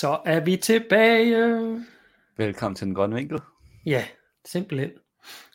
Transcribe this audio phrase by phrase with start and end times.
[0.00, 1.84] Så er vi tilbage.
[2.36, 3.40] Velkommen til den grønne vinkel.
[3.86, 4.04] Ja,
[4.44, 4.90] simpelthen.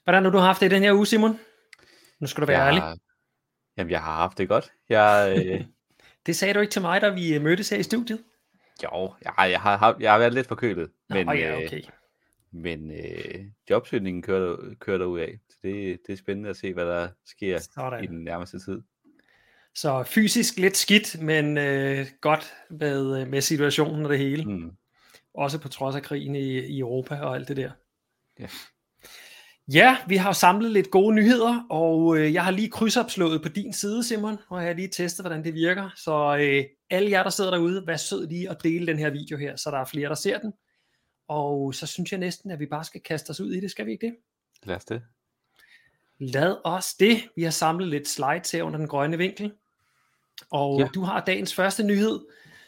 [0.04, 1.40] Hvordan har du haft det den her uge, Simon?
[2.20, 3.00] Nu skal du være jeg, ærlig.
[3.78, 4.72] Jamen, jeg har haft det godt.
[4.90, 5.62] Jeg, øh,
[6.26, 8.24] Det sagde du ikke til mig, da vi øh, mødtes her i studiet.
[8.84, 11.82] jo, jeg, jeg, har, jeg har været lidt forkølet, men, Nå, ja, øh, okay.
[12.52, 15.40] men øh, jobsøgningen kører, kører der ud af.
[15.50, 18.04] Så det, det er spændende at se, hvad der sker Sådan.
[18.04, 18.82] i den nærmeste tid.
[19.76, 24.46] Så fysisk lidt skidt, men øh, godt med, øh, med situationen og det hele.
[24.46, 24.72] Mm.
[25.34, 27.72] Også på trods af krigen i, i Europa og alt det der.
[28.40, 28.48] Ja.
[29.74, 33.74] Ja, vi har samlet lidt gode nyheder, og øh, jeg har lige krydsopslået på din
[33.74, 35.90] side, Simon, og jeg har lige testet, hvordan det virker.
[35.96, 39.38] Så øh, alle jer, der sidder derude, vær sød lige at dele den her video
[39.38, 40.54] her, så der er flere, der ser den.
[41.28, 43.86] Og så synes jeg næsten, at vi bare skal kaste os ud i det, skal
[43.86, 44.16] vi ikke det?
[44.64, 45.02] Lad os det.
[46.20, 47.18] Lad os det.
[47.36, 49.54] Vi har samlet lidt slides her under den grønne vinkel.
[50.52, 50.88] Og ja.
[50.96, 52.20] Du har dagens første nyhed.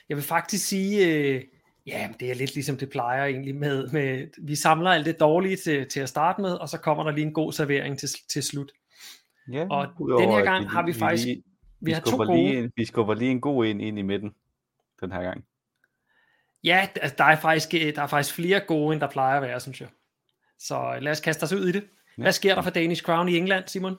[0.09, 1.43] Jeg vil faktisk sige, øh,
[1.87, 5.55] ja, det er lidt ligesom det plejer egentlig med, med vi samler alt det dårlige
[5.55, 8.43] til, til at starte med, og så kommer der lige en god servering til, til
[8.43, 8.71] slut.
[9.51, 9.87] Ja, Og
[10.19, 11.43] den her gang har vi faktisk- Lige,
[11.81, 12.37] Vi har to gode.
[12.37, 14.33] lige en, vi skubber lige en god ind ind i midten
[15.01, 15.45] den her gang.
[16.63, 19.41] Ja, altså, der er, faktisk, øh, der er faktisk flere gode, end der plejer at
[19.41, 19.89] være, synes jeg.
[20.59, 21.83] Så lad os kaste os ud i det.
[22.17, 23.95] Hvad sker der for Danish Crown i England, Simon?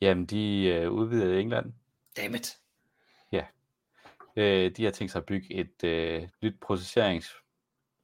[0.00, 1.66] Jamen, de øh, udvider i England.
[2.16, 2.56] Dammit.
[4.36, 7.40] Øh, de har tænkt sig at bygge et øh, nyt processeringsanlæg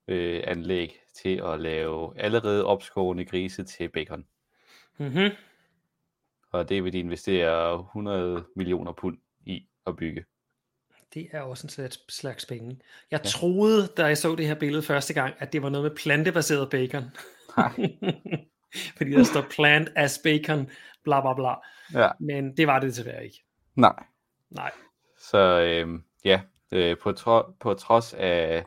[0.09, 4.27] øh, anlæg til at lave allerede opskårende grise til bacon.
[4.99, 5.31] Mm-hmm.
[6.53, 10.25] Og det vil de investere 100 millioner pund i at bygge.
[11.15, 12.81] Det er også en slags, slags penge.
[13.11, 13.29] Jeg ja.
[13.29, 16.71] troede, da jeg så det her billede første gang, at det var noget med plantebaseret
[16.71, 17.05] bacon.
[18.97, 20.71] Fordi der står plant as bacon,
[21.05, 21.55] bla bla bla.
[22.01, 23.45] Ja, Men det var det desværre ikke.
[23.75, 24.05] nej.
[24.51, 24.71] Nej.
[25.19, 26.41] Så øh, ja,
[26.73, 28.65] øh, på, tro, på trods af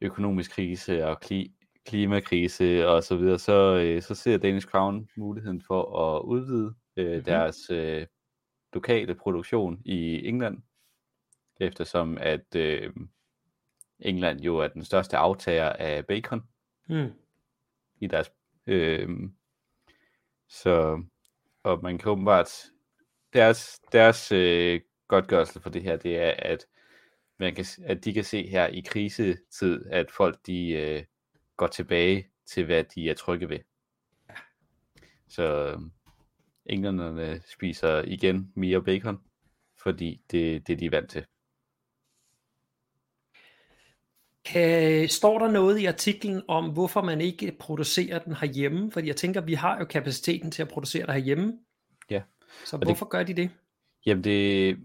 [0.00, 1.52] økonomisk krise og kli,
[1.86, 7.04] klimakrise og så videre, så, øh, så ser Danish Crown muligheden for at udvide øh,
[7.06, 7.12] Mhm.
[7.12, 7.24] mm-hmm.
[7.24, 8.06] deres øh,
[8.72, 10.62] lokale produktion i England,
[11.60, 12.92] eftersom at øh,
[14.00, 16.42] England jo er den største aftager af bacon
[16.88, 17.12] Mm.
[18.00, 18.32] i deres
[18.66, 19.08] øh,
[20.48, 21.02] så
[21.62, 22.50] og man kan åbenbart
[23.32, 26.66] deres, deres øh, godtgørelse for det her, det er, at
[27.38, 31.02] man kan, at de kan se her i krisetid, at folk de øh,
[31.56, 33.58] går tilbage til, hvad de er trygge ved.
[35.28, 35.78] Så øh,
[36.66, 39.18] englænderne spiser igen mere bacon,
[39.82, 41.26] fordi det, det er de vant til.
[44.44, 48.92] Kan, står der noget i artiklen om, hvorfor man ikke producerer den herhjemme?
[48.92, 51.58] Fordi jeg tænker, vi har jo kapaciteten til at producere det herhjemme.
[52.10, 52.22] Ja.
[52.64, 53.50] Så det- hvorfor gør de det?
[54.06, 54.76] Jamen det,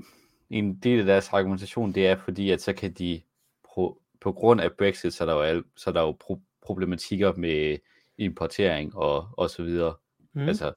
[0.49, 3.21] en del af deres argumentation, det er fordi, at så kan de,
[3.63, 6.41] pro, på grund af Brexit, så er der jo, al, så er der jo pro,
[6.61, 7.77] problematikker med
[8.17, 9.95] importering og, og så videre.
[10.33, 10.41] Mm.
[10.41, 10.73] Altså,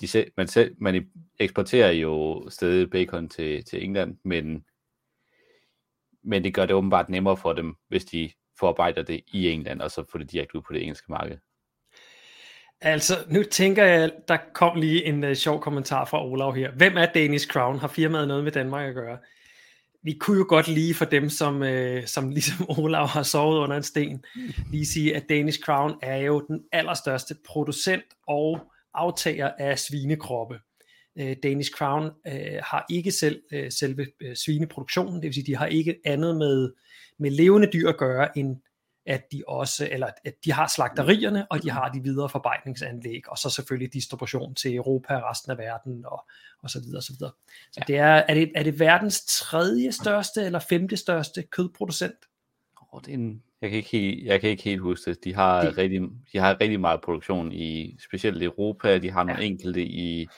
[0.00, 4.64] de selv, man, selv, man eksporterer jo stadig bacon til, til England, men,
[6.22, 9.90] men det gør det åbenbart nemmere for dem, hvis de forarbejder det i England, og
[9.90, 11.38] så får det direkte ud på det engelske marked.
[12.80, 16.70] Altså, nu tænker jeg, der kom lige en uh, sjov kommentar fra Olav her.
[16.72, 17.78] Hvem er Danish Crown?
[17.78, 19.18] Har firmaet noget med Danmark at gøre?
[20.02, 23.76] Vi kunne jo godt lige for dem, som, uh, som ligesom Olav har sovet under
[23.76, 24.24] en sten,
[24.70, 28.60] lige sige, at Danish Crown er jo den allerstørste producent og
[28.94, 30.58] aftager af svinekroppe.
[31.20, 32.32] Uh, Danish Crown uh,
[32.62, 36.72] har ikke selv uh, selve uh, svineproduktionen, det vil sige, de har ikke andet med,
[37.18, 38.56] med levende dyr at gøre, end
[39.06, 43.38] at de også, eller at de har slagterierne, og de har de videre forarbejdningsanlæg, og
[43.38, 46.24] så selvfølgelig distribution til Europa og resten af verden, og,
[46.62, 47.32] og så videre, og så videre.
[47.72, 52.14] Så det er, er det, er det verdens tredje største, eller femte største kødproducent?
[52.92, 55.24] Oh, det er en, jeg, kan ikke helt, jeg kan ikke helt huske det.
[55.24, 56.00] De har, Det- rigtig,
[56.32, 58.98] de har rigtig meget produktion i specielt Europa.
[58.98, 59.44] De har nogle Ja.
[59.44, 59.50] ja.
[59.50, 60.28] enkelte i,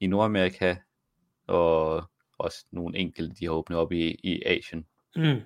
[0.00, 0.76] i Nordamerika,
[1.46, 2.04] og
[2.38, 4.86] også nogle enkelte, de har åbnet op i, i Asien.
[5.16, 5.40] Mm.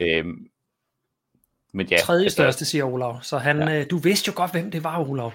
[0.00, 0.50] Øhm,
[1.72, 3.22] men ja, Tredje største, siger Olav.
[3.22, 3.70] Så han, ja.
[3.70, 3.80] Ja.
[3.80, 5.32] øh, du vidste jo godt, hvem det var, Olav.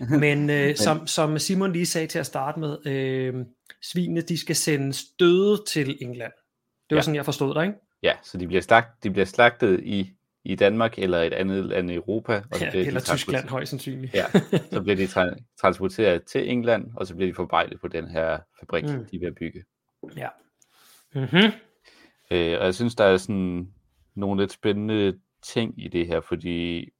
[0.20, 3.34] Men øh, som, som Simon lige sagde til at starte med, øh,
[3.82, 6.32] svinene, de skal sendes døde til England.
[6.32, 6.96] Det var ja.
[6.96, 7.02] Ja.
[7.02, 7.78] sådan, jeg forstod dig, ikke?
[8.02, 10.10] Ja, så de bliver, slagt, de bliver slagtet i,
[10.44, 12.42] i Danmark eller et andet land i Europa.
[12.50, 14.14] Og så Ja, de eller Tyskland højst sandsynligt.
[14.14, 14.24] Ja,
[14.72, 18.38] så bliver de tra- transporteret til England, og så bliver de forarbejdet på den her
[18.60, 19.04] fabrik, Mm.
[19.12, 19.64] de vil bygge.
[20.16, 20.28] ja.
[21.14, 21.52] Mm-hmm.
[22.30, 23.68] Øh, og jeg synes, der er sådan
[24.14, 26.90] nogle lidt spændende ting i det her, fordi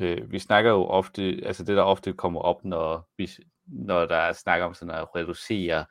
[0.00, 3.30] øh, vi snakker jo ofte, altså det der ofte kommer op, når, vi,
[3.66, 5.84] når der er snak om sådan at reducere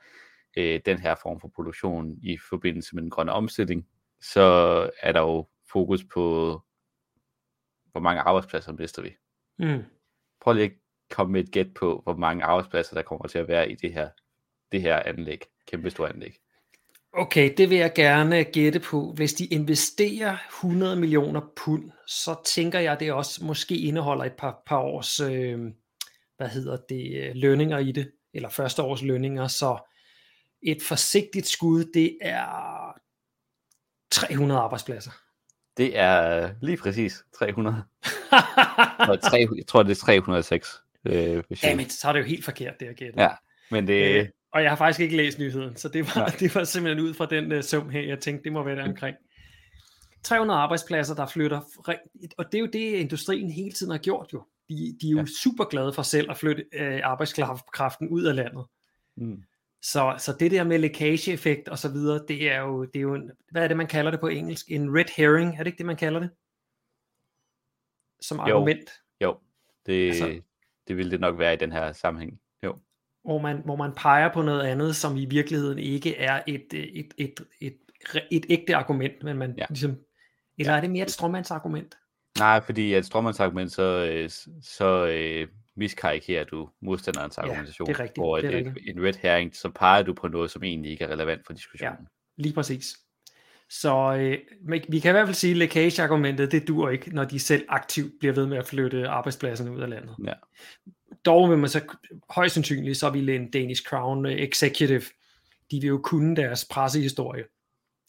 [0.57, 3.87] øh, den her form for produktion i forbindelse med den grønne omstilling,
[4.21, 4.41] så
[5.01, 6.61] er der jo fokus på,
[7.91, 9.15] hvor mange arbejdspladser mister vi.
[9.59, 9.83] Mm.
[10.41, 10.71] Prøv lige at
[11.11, 13.93] komme med et gæt på, hvor mange arbejdspladser, der kommer til at være i det
[13.93, 14.09] her,
[14.71, 15.41] det her anlæg.
[15.67, 16.42] Kæmpe store anlæg.
[17.15, 19.13] Okay, det vil jeg gerne gætte på.
[19.15, 24.61] Hvis de investerer 100 millioner pund, så tænker jeg, det også måske indeholder et par,
[24.65, 25.59] par års, øh,
[26.37, 29.89] hvad hedder det, øh, lønninger i det, eller første års lønninger, så
[30.61, 32.99] et forsigtigt skud, det er
[34.11, 35.11] 300 arbejdspladser.
[35.77, 37.83] Det er lige præcis 300.
[38.31, 40.81] jeg, tre, jeg tror, det er 306.
[41.05, 43.23] Øh, Jamen, så er det jo helt forkert, det jeg gætter.
[43.23, 43.29] Ja,
[43.71, 46.35] men det, Øh, og jeg har faktisk ikke læst nyheden, så det var, Nej.
[46.39, 48.87] det var simpelthen ud fra den uh, sum her, jeg tænkte, det må være der
[48.89, 49.17] omkring.
[50.23, 51.61] 300 arbejdspladser, der flytter,
[52.37, 54.43] og det er jo det, industrien hele tiden har gjort jo.
[54.69, 55.25] De, de er jo ja.
[55.43, 58.65] Super glade for selv at flytte øh, arbejdskraften ud af landet.
[59.15, 59.43] mm,
[59.81, 63.15] Så, så det der med lækageeffekt og så videre, det er jo, det er jo
[63.15, 64.71] en, hvad er det, man kalder det på engelsk?
[64.71, 66.29] En red herring, er det ikke det, man kalder det?
[68.21, 68.43] Som Jo.
[68.43, 68.89] argument,
[69.21, 69.37] jo,
[69.85, 70.41] det, Altså-
[70.87, 72.39] det vil det nok være i den her sammenhæng.
[73.23, 76.83] Hvor man, hvor man peger på noget andet, som i virkeligheden ikke er et, øh,
[76.83, 77.77] et, et, et,
[78.15, 79.55] et, et ægte argument, men man ja.
[79.57, 79.65] Ja.
[79.69, 79.97] ligesom,
[80.57, 81.97] eller er det mere et stråmandsargument?
[82.39, 84.29] Nej, fordi at stråmandsargument, så, øh,
[84.61, 87.87] så øh, miskarikerer du modstanderens Ja, argumentation.
[87.87, 88.97] det er rigtigt, Hvor det er et, rigtigt.
[88.97, 92.07] en red herring, så peger du på noget, som egentlig ikke er relevant for diskussionen.
[92.37, 92.97] Lige præcis.
[93.69, 94.37] Så øh,
[94.89, 98.11] vi kan i hvert fald sige, at lækageargumentet, det dur ikke, når de selv aktivt
[98.19, 100.15] bliver ved med at flytte arbejdspladserne ud af landet.
[100.25, 100.33] Ja.
[101.25, 101.81] Dog vil man så
[102.29, 105.01] højst sandsynligt, så ville en Danish Crown øh, Executive,
[105.71, 107.43] de vil jo kunne deres pressehistorie.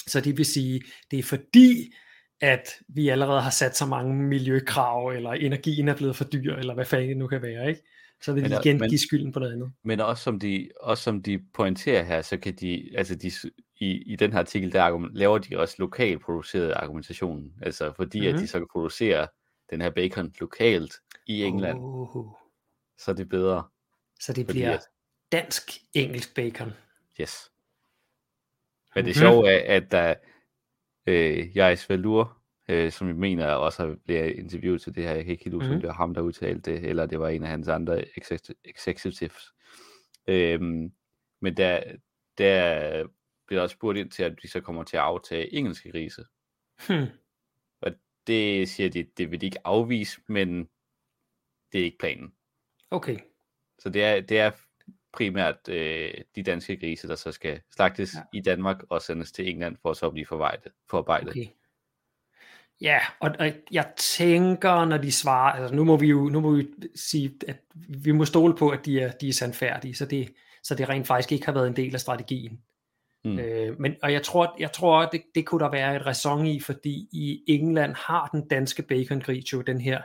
[0.06, 1.93] Så det vil sige, det er fordi,
[2.40, 6.75] at vi allerede har sat så mange miljøkrav, eller energien er blevet for dyr, eller
[6.75, 7.81] hvad fanden det nu kan være, ikke?
[8.22, 9.72] Så vil Men de igen men- give skylden på noget andet.
[9.84, 13.31] Men også som de, også som de pointerer her, så kan de, altså de,
[13.81, 17.52] i, i den her artikel, der argument, laver de også lokalt produceret argumentation.
[17.62, 18.31] Altså fordi mm-hmm.
[18.31, 18.37] Mhm.
[18.37, 19.26] at de så kan producere
[19.70, 20.94] den her bacon lokalt
[21.26, 22.26] i England, oh.
[22.99, 23.69] Så er det bedre.
[24.20, 24.88] så det Fordi bliver at-
[25.32, 26.70] dansk-engelsk bacon.
[27.20, 27.52] Yes.
[28.94, 29.20] Men det Mhm.
[29.20, 30.14] sjove er, at der
[31.06, 32.38] øh, Jais Valur,
[32.69, 35.55] øh, som jeg mener også har blevet interviewet til det her, jeg kan ikke helt
[35.55, 35.70] huske, mm.
[35.70, 35.75] Mhm.
[35.76, 38.55] om det var ham, der udtalte det, eller det var en af hans andre exec-
[38.64, 39.52] executives.
[40.26, 40.93] Øhm,
[41.40, 41.97] men der,
[42.38, 43.06] der
[43.47, 46.25] bliver også spurgt ind til, at de så kommer til at aftage engelske grise.
[46.88, 47.06] Hmm.
[48.26, 50.69] Det siger de, det vil de ikke afvise, men
[51.73, 52.35] det er ikke planen.
[52.94, 53.19] Okay,
[53.79, 54.50] Så det er, det er
[55.12, 58.20] primært øh, de danske grise, der så skal slagtes Ja.
[58.32, 60.73] i Danmark og sendes til England for så at blive forarbejdet.
[60.91, 61.29] forarbejdet.
[61.29, 61.46] okay.
[62.81, 66.50] Ja, og, og jeg tænker, når de svarer, altså nu må vi jo nu må
[66.56, 67.56] vi sige, at
[67.88, 71.06] vi må stole på, at de er, de er sandfærdige, så det, så det rent
[71.06, 72.61] faktisk ikke har været en del af strategien.
[73.25, 73.38] Mm.
[73.38, 76.61] Øh, men, og jeg tror, jeg tror det, det kunne der være et ræson i,
[76.61, 80.02] fordi i England har den danske bacongris jo den her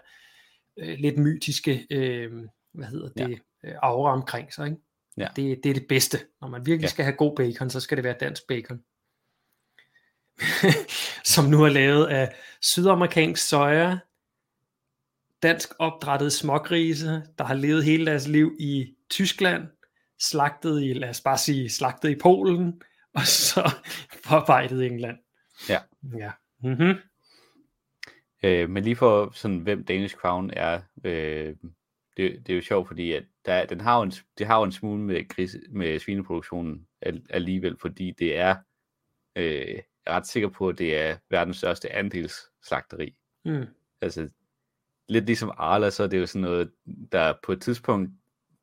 [0.78, 2.32] øh, lidt mytiske, øh,
[2.74, 3.74] hvad hedder det, ja.
[3.82, 4.68] aura omkring sig.
[4.68, 4.82] Ikke?
[5.18, 5.28] Ja.
[5.36, 6.18] Det, det er det bedste.
[6.42, 6.86] Når man virkelig ja.
[6.86, 6.90] Ja.
[6.90, 8.84] skal have god bacon, så skal det være dansk bacon.
[11.34, 13.98] Som nu er lavet af sydamerikansk soja,
[15.44, 19.68] dansk opdrættede smågrise, der har levet hele deres liv i Tyskland,
[20.20, 22.82] slagtet i, lad os bare sige, slagtet i Polen,
[23.16, 23.72] og så
[24.24, 25.18] forarbejdet i England.
[25.70, 25.80] Ja.
[26.18, 26.32] Ja.
[26.64, 26.96] Mm-hmm.
[28.44, 31.56] Øh, men lige for sådan, hvem Danish Crown er, øh,
[32.18, 34.72] det, det er jo sjovt, fordi at der, den har en, det har jo en
[34.72, 38.56] smule med, grise, med svineproduktionen al- alligevel, fordi det er,
[39.36, 43.16] øh, jeg er ret sikker på, at det er verdens største andelsslagteri.
[43.46, 43.66] Mm.
[44.02, 44.30] Altså,
[45.08, 46.72] lidt ligesom Arla, så er det jo sådan noget,
[47.12, 48.12] der på et tidspunkt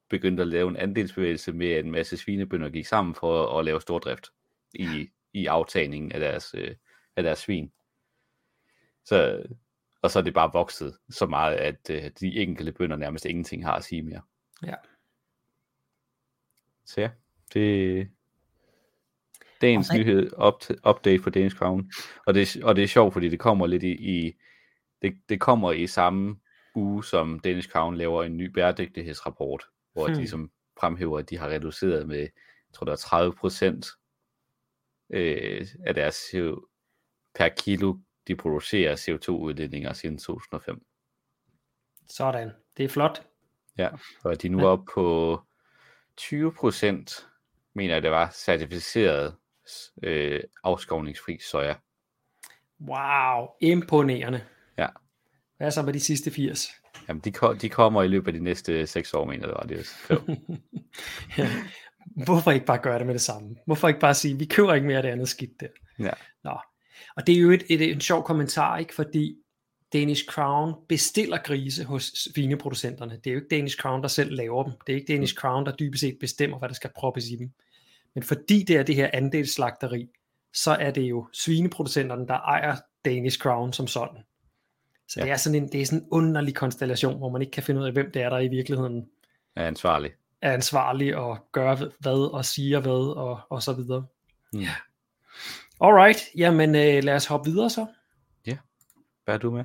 [0.08, 3.64] begyndte at lave en andelsbevægelse med, at en masse svinebønder gik sammen for at, at
[3.64, 4.26] lave stordrift
[4.74, 6.74] i, i aftagningen af deres, øh,
[7.16, 7.72] af deres svin.
[9.04, 9.42] Så,
[10.02, 13.64] og så er det bare vokset så meget, at øh, de enkelte bønder nærmest ingenting
[13.64, 14.20] har at sige mere.
[14.66, 14.74] Ja.
[16.84, 17.10] Så ja,
[17.52, 18.10] det
[19.60, 21.92] dagens så- nyhed up, update for Danish Crown.
[22.26, 23.92] Og det, og det er sjovt, fordi det kommer lidt i,
[24.28, 24.36] i
[25.02, 26.36] det, det kommer i samme
[26.74, 30.14] uge, som Danish Crown laver en ny bæredygtighedsrapport, hvor Hmm.
[30.14, 30.50] de ligesom
[30.80, 32.30] fremhæver, at de har reduceret med, jeg
[32.72, 33.86] tror der er 30 procent
[35.10, 36.66] øh, af deres CO,
[37.34, 37.96] per kilo,
[38.28, 40.86] de producerer CO2-udledninger siden 2005.
[42.08, 42.50] Sådan.
[42.76, 43.22] Det er flot.
[43.78, 43.88] Ja,
[44.24, 44.64] og de nu Ja.
[44.64, 45.40] er oppe på
[46.16, 47.26] 20 procent,
[47.74, 49.34] mener jeg det var, certificeret
[50.02, 51.74] øh, afskovningsfri soja.
[52.80, 53.46] Wow.
[53.60, 54.44] Imponerende.
[54.78, 54.88] Ja.
[55.56, 56.68] Hvad så med de sidste 80?
[57.08, 59.76] Jamen, de, ko- de kommer i løbet af de næste 6 år, mener jeg, det
[60.08, 60.38] var det.
[61.38, 61.48] Ja.
[62.24, 63.56] Hvorfor ikke bare gøre det med det samme?
[63.66, 65.66] Hvorfor ikke bare sige, vi køber ikke mere af det andet skidt der?
[65.98, 66.10] Ja.
[66.44, 66.58] Nå.
[67.16, 68.94] Og det er jo et, et, en sjov kommentar, ikke?
[68.94, 69.36] fordi
[69.92, 73.20] Danish Crown bestiller grise hos svineproducenterne.
[73.24, 74.72] Det er jo ikke Danish Crown, der selv laver dem.
[74.86, 77.50] Det er ikke Danish Crown, der dybest set bestemmer, hvad der skal proppes i dem.
[78.14, 80.08] Men fordi det er det her andelsslagteri,
[80.54, 84.18] så er det jo svineproducenterne, der ejer Danish Crown som sådan.
[85.08, 85.24] Så ja.
[85.24, 87.80] det er sådan en, det er sådan en underlig konstellation, hvor man ikke kan finde
[87.80, 89.08] ud af, hvem det er, der i virkeligheden
[89.56, 90.10] er ansvarlig.
[90.42, 94.06] Er ansvarlig og gør hvad og siger hvad og, og så videre.
[94.52, 94.60] Mm.
[94.60, 94.74] Ja.
[95.80, 97.86] Alright, jamen øh, lad os hoppe videre så.
[98.46, 98.56] Ja,
[99.24, 99.64] hvad er du med?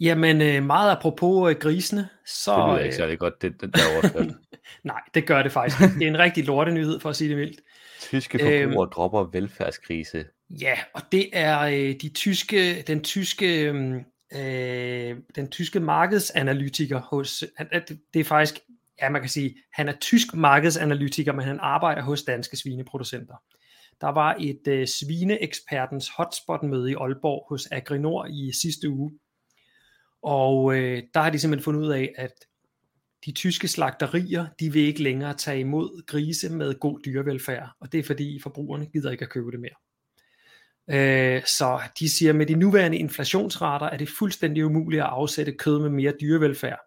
[0.00, 2.52] Jamen øh, meget apropos øh, grisene, så...
[2.56, 4.26] Det lyder ikke øh, særlig godt, det, det der overført.
[4.84, 7.60] Nej, det gør det faktisk Det er en rigtig lortenyhed, for at sige det mildt.
[8.00, 10.24] Tyske forbrugere øhm, dropper velfærdskrise.
[10.50, 14.04] Ja, og det er øh, de tyske, den tyske, øhm,
[14.34, 17.44] øh, den tyske markedsanalytiker hos,
[18.14, 18.60] det er faktisk,
[19.02, 23.34] ja man kan sige, han er tysk markedsanalytiker, men han arbejder hos danske svineproducenter.
[24.02, 29.12] Der var et øh, svineekspertens hotspot-møde i Aalborg hos Agrinor i sidste uge,
[30.22, 32.32] og øh, der har de simpelthen fundet ud af, at
[33.26, 38.00] de tyske slagterier, de vil ikke længere tage imod grise med god dyrevelfærd, og det
[38.00, 39.76] er fordi forbrugerne gider ikke at købe det mere.
[40.90, 45.52] Øh, så de siger, at med de nuværende inflationsrater er det fuldstændig umuligt at afsætte
[45.52, 46.80] kød med mere dyrevelfærd.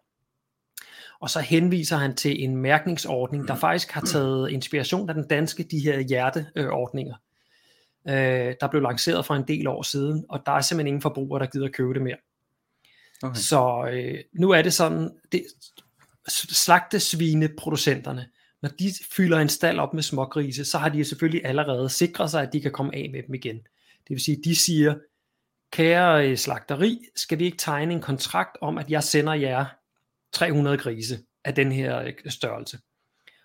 [1.20, 5.62] Og så henviser han til en mærkningsordning, der faktisk har taget inspiration af den danske,
[5.62, 7.14] de her hjerteordninger.
[8.08, 11.40] Øh, der blev lanceret for en del år siden, og der er simpelthen ingen forbrugere,
[11.40, 12.16] der gider købe det mere.
[13.22, 13.36] Okay.
[13.36, 15.46] Så øh, nu er det sådan, det,
[16.28, 18.28] slagtesvineproducenterne,
[18.62, 22.42] når de fylder en stald op med smågrise, så har de selvfølgelig allerede sikret sig,
[22.42, 23.56] at de kan komme af med dem igen.
[24.08, 24.94] Det vil sige, de siger,
[25.72, 29.66] kære øh, slagteri, skal vi ikke tegne en kontrakt om, at jeg sender jer
[30.36, 32.78] 300 grise af den her øh, størrelse.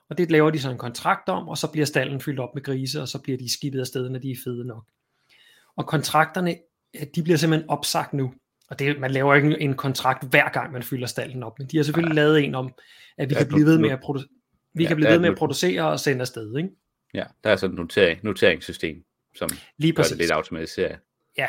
[0.10, 2.64] Og det laver de så en kontrakt om, og så bliver stallen fyldt op med
[2.64, 4.84] grise, og så bliver de skibet afsted, når de er fede nok.
[5.76, 6.56] Og kontrakterne,
[6.96, 8.34] øh, de bliver simpelthen opsagt nu.
[8.70, 11.78] Og det, man laver ikke en kontrakt hver gang, man fylder stallen op, men de
[11.78, 12.22] har selvfølgelig ja.
[12.22, 12.74] lavet en om,
[13.18, 15.30] at vi ja, kan blive ved med at, produ- vi ja, kan blive ved med
[15.30, 16.58] at producere og sende afsted.
[16.58, 16.70] Ikke?
[17.14, 19.04] Ja, der er sådan et notering, noteringssystem,
[19.36, 21.00] som Lige gør det lidt automatiseret.
[21.38, 21.48] Ja,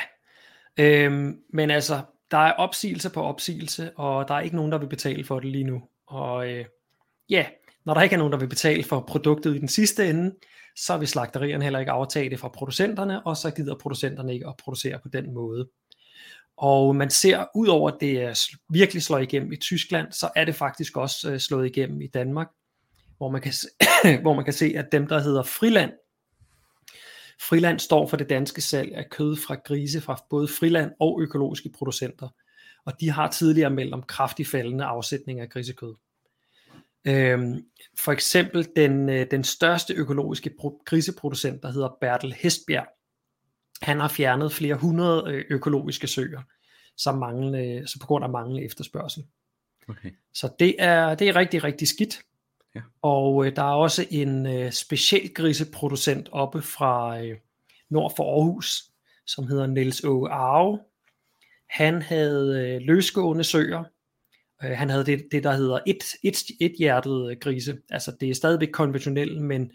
[0.78, 2.00] øhm, men altså,
[2.32, 5.50] der er opsigelse på opsigelse, og der er ikke nogen, der vil betale for det
[5.50, 5.82] lige nu.
[6.06, 6.64] Og øh,
[7.30, 7.46] ja,
[7.84, 10.34] når der ikke er nogen, der vil betale for produktet i den sidste ende,
[10.76, 14.54] så vil slagterierne heller ikke aftage det fra producenterne, og så gider producenterne ikke at
[14.56, 15.68] producere på den måde.
[16.56, 20.44] Og man ser, ud over at det er virkelig slår igennem i Tyskland, så er
[20.44, 22.48] det faktisk også øh, slået igennem i Danmark,
[23.16, 23.68] hvor man, kan se,
[24.22, 25.90] hvor man kan se, at dem, der hedder Friland,
[27.48, 31.70] Friland står for det danske salg af kød fra grise fra både Friland og økologiske
[31.74, 32.28] producenter,
[32.84, 35.94] og de har tidligere meldt om kraftig faldende afsætning af grisekød.
[37.04, 37.64] Øhm,
[37.98, 40.50] for eksempel den, øh, den største økologiske
[40.84, 42.86] griseproducent, der hedder Bertel Hestbjerg,
[43.82, 46.42] han har fjernet flere hundrede øh, økologiske søer,
[46.96, 49.24] som manglende, så på grund af manglende efterspørgsel.
[49.88, 50.10] Okay.
[50.34, 52.22] Så det er, det er rigtig, rigtig skidt.
[52.74, 52.80] Ja.
[53.02, 57.36] Og øh, der er også en øh, specialgriseproducent oppe fra øh,
[57.90, 58.84] nord for Aarhus,
[59.26, 60.80] som hedder Niels Åge Arve.
[61.70, 63.84] Han havde øh, løsgående søer.
[64.64, 67.78] Øh, han havde det, det, der hedder et, et, et hjertet øh, grise.
[67.90, 69.72] Altså det er stadigvæk konventionelt, men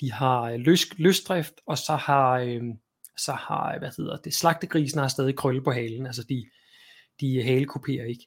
[0.00, 2.38] de har øh, løs, løsdrift, og så har...
[2.38, 2.62] Øh,
[3.16, 6.46] så har, øh, hvad hedder det, slagtegrisen har stadig krølle på halen, altså de,
[7.20, 8.26] de halekopierer ikke.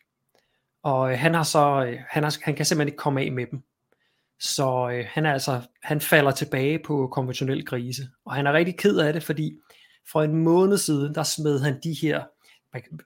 [0.84, 3.46] Og øh, han har så, øh, han, har, han kan simpelthen ikke komme af med
[3.52, 3.64] dem.
[4.40, 8.08] Så øh, han er altså, han falder tilbage på konventionel grise.
[8.26, 9.52] Og han er rigtig ked af det, fordi
[10.12, 12.24] for en måned siden, der smed han de her,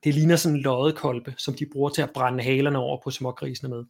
[0.04, 3.70] det ligner sådan en loddekolbe, som de bruger til at brænde halerne over på smågrisene
[3.70, 3.84] med.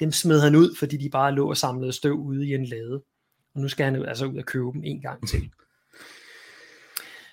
[0.00, 3.02] Dem smed han ud, fordi de bare lå og samlede støv ude i en lade.
[3.54, 5.50] Og nu skal han altså ud og købe dem en gang til.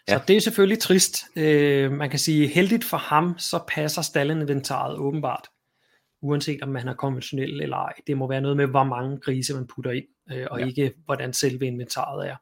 [0.07, 0.17] Ja.
[0.17, 1.17] Så det er selvfølgelig trist.
[1.35, 5.47] Øh, man kan sige, heldigt for ham, så passer stallinventaret åbenbart.
[6.21, 7.93] Uanset om man er konventionel eller ej.
[8.07, 10.65] Det må være noget med, hvor mange grise man putter ind, øh, og ja.
[10.65, 12.35] ikke hvordan selve inventaret er.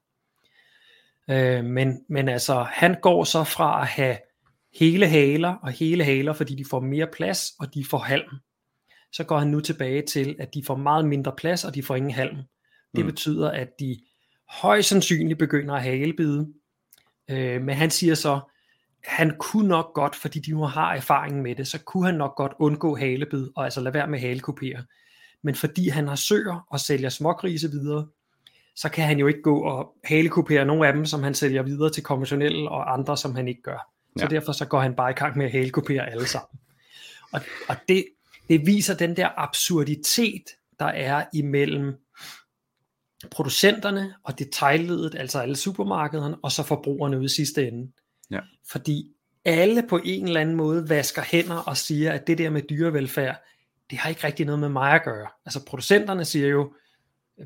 [1.29, 4.17] Øh, men, men altså, han går så fra at have
[4.79, 8.29] hele haler og hele haler, fordi de får mere plads, og de får halm.
[9.11, 11.95] Så går han nu tilbage til, at de får meget mindre plads, og de får
[11.95, 12.37] ingen halm.
[12.95, 13.11] Det mm.
[13.11, 13.99] betyder, at de
[14.49, 16.47] højst sandsynligt begynder at halebide,
[17.29, 18.39] Øh, men han siger så,
[19.07, 22.35] han kunne nok godt, fordi de nu har erfaring med det, så kunne han nok
[22.35, 24.83] godt undgå halebid, og altså lade være med halekopere.
[25.41, 28.07] Men fordi han har søer og sælger smågrise videre,
[28.75, 31.89] så kan han jo ikke gå og halekopere nogle af dem, som han sælger videre
[31.89, 33.91] til konventionelle, og andre, som han ikke gør.
[34.19, 34.21] Ja.
[34.21, 36.59] Så derfor så går han bare i gang med at halekopere alle sammen.
[37.31, 38.05] Og, og det,
[38.49, 40.43] det viser den der absurditet,
[40.79, 41.95] der er imellem
[43.31, 47.91] producenterne og detaljledet, altså alle supermarkederne, og så forbrugerne ude i sidste ende.
[48.31, 48.39] Ja.
[48.71, 49.11] Fordi
[49.45, 53.43] alle på en eller anden måde vasker hænder og siger, at det der med dyrevelfærd,
[53.89, 55.27] det har ikke rigtig noget med mig at gøre.
[55.45, 56.73] Altså producenterne siger jo,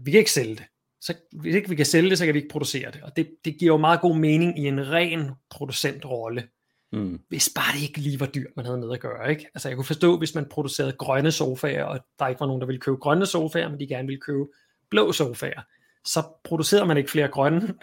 [0.01, 0.65] vi kan ikke sælge det.
[1.01, 3.01] Så hvis ikke vi kan sælge det, så kan vi ikke producere det.
[3.03, 6.48] Og det, det giver jo meget god mening i en ren producentrolle.
[6.91, 7.19] Mm.
[7.29, 9.29] Hvis bare det ikke lige var dyrt, man havde med at gøre.
[9.29, 9.45] Ikke?
[9.53, 12.67] Altså jeg kunne forstå, hvis man producerede grønne sofaer, og der ikke var nogen, der
[12.67, 14.45] ville købe grønne sofaer, men de gerne ville købe
[14.89, 15.62] blå sofaer,
[16.05, 17.74] så producerede man ikke flere grønne,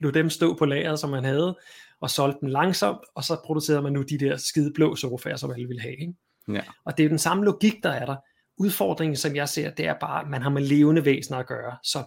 [0.00, 1.58] lod dem stå på lageret, som man havde,
[2.04, 5.50] og solgte dem langsomt, og så producerede man nu de der skide blå sofaer, som
[5.50, 6.00] alle ville have.
[6.00, 6.14] Ikke?
[6.52, 6.60] Ja.
[6.84, 8.16] Og det er den samme logik, der er der.
[8.56, 11.76] Udfordringen, som jeg ser, det er bare, at man har med levende væsener at gøre.
[11.82, 12.04] Så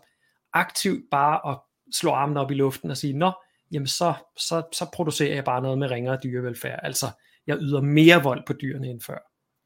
[0.54, 1.60] aktivt bare at
[1.94, 3.32] slå armen op i luften og sige, nå,
[3.72, 6.80] jamen så, så, så producerer jeg bare noget med ringere dyrevelfærd.
[6.84, 7.06] Altså,
[7.48, 9.18] jeg yder mere vold på dyrene end før.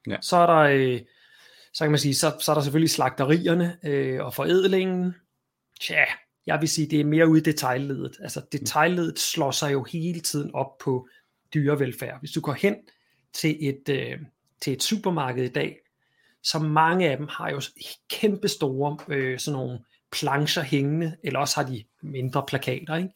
[0.07, 0.17] Ja.
[0.21, 0.99] Så er der, øh,
[1.73, 5.15] så kan man sige, så, så er der selvfølgelig slagterierne øh, og forædlingen.
[5.81, 6.03] Tja,
[6.45, 8.17] jeg vil sige, det er mere ude i detaljledet.
[8.21, 11.07] Altså detaljledet slår sig jo hele tiden op på
[11.53, 12.19] dyrevelfærd.
[12.19, 12.75] Hvis du går hen
[13.33, 14.19] til et, øh,
[14.61, 15.77] til et supermarked i dag,
[16.43, 17.61] så mange af dem har jo
[18.09, 19.79] kæmpe store øh, sådan nogle
[20.11, 23.09] plancher hængende, eller også har de mindre plakater, ikke?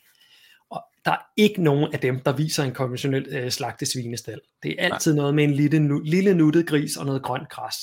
[0.70, 4.42] Og der er ikke nogen af dem, der viser en konventionel øh, slagtesvinestal.
[4.64, 5.18] Det er altid Nej.
[5.18, 7.76] noget med en lille, nu, lille nuttet gris og noget grønt græs.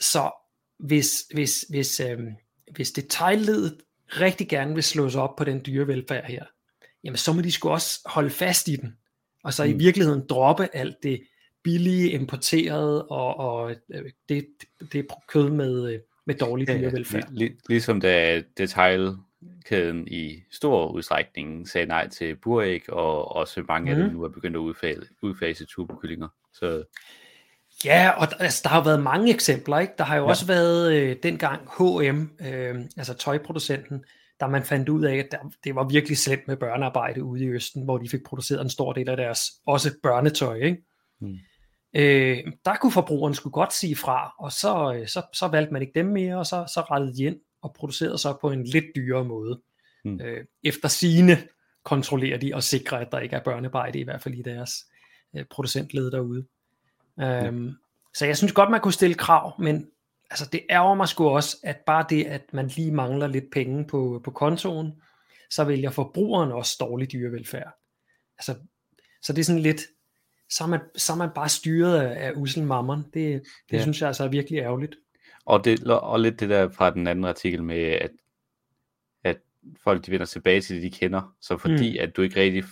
[0.00, 0.30] Så
[0.78, 2.18] hvis, hvis, hvis, øh,
[2.72, 6.44] hvis detaljledet rigtig gerne vil slå sig op på den dyrevelfærd her,
[7.04, 8.96] jamen så må de sgu også holde fast i den.
[9.44, 9.70] Og så mm.
[9.70, 11.20] i virkeligheden droppe alt det
[11.62, 14.46] billige, importerede og, og øh, det,
[14.92, 17.24] det kød med, øh, med dårlig dyrevelfærd.
[17.30, 23.94] Ja, lig, ligesom da detailkæden i stor udstrækning sagde nej til buræg, og også mange
[23.94, 24.00] mm.
[24.00, 26.28] af dem nu er begyndt at udfase, udfase turbokyllinger.
[26.54, 26.84] Så
[27.84, 29.78] Ja, og der, altså, der har jo været mange eksempler.
[29.78, 29.92] Ikke?
[29.98, 30.28] Der har jo ja.
[30.28, 34.04] også været øh, dengang H&M, øh, altså tøjproducenten,
[34.40, 37.48] der man fandt ud af, at der, det var virkelig slemt med børnearbejde ude i
[37.48, 40.56] Østen, hvor de fik produceret en stor del af deres også børnetøj.
[40.56, 40.84] Ikke?
[41.20, 41.38] Mm.
[41.96, 45.82] Øh, der kunne forbrugeren skulle godt sige fra, og så, øh, så, så valgte man
[45.82, 48.84] ikke dem mere, og så, så rettede de ind og producerede så på en lidt
[48.96, 49.60] dyrere måde.
[50.04, 50.20] Mm.
[50.20, 51.38] Øh, efter sine
[51.84, 54.70] kontrollerer de og sikrer, at der ikke er børnearbejde, i hvert fald i deres
[55.36, 56.46] øh, producentled derude.
[57.18, 57.46] Ja.
[57.46, 57.72] Øhm,
[58.14, 59.86] så jeg synes godt, man kunne stille krav, men
[60.30, 63.84] altså, det ærger mig sgu også, at bare det, at man lige mangler lidt penge
[63.84, 64.92] på, på kontoen,
[65.50, 67.72] så vælger forbrugeren også dårlig dyrevelfærd.
[68.38, 68.54] Altså,
[69.22, 69.80] så det er sådan lidt,
[70.50, 73.02] så er man, så er man bare styret af, af usel mammon.
[73.02, 73.82] Det, det ja.
[73.82, 74.96] synes jeg altså er virkelig ærgerligt.
[75.44, 78.10] Og, det, og lidt det der fra den anden artikel med, at,
[79.24, 79.36] at
[79.84, 81.34] folk de vender tilbage til det, de kender.
[81.40, 82.02] Så fordi mm.
[82.02, 82.64] at du ikke rigtig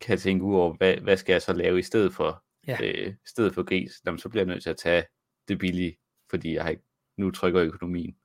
[0.00, 2.76] kan tænke ud over, hvad, hvad skal jeg så lave i stedet for, ja.
[2.82, 5.04] øh, i stedet for gris, jamen, så bliver jeg nødt til at tage
[5.48, 5.98] det billige,
[6.30, 6.82] fordi jeg har ikke,
[7.16, 8.16] nu trykker økonomien.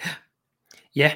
[0.96, 1.12] Ja,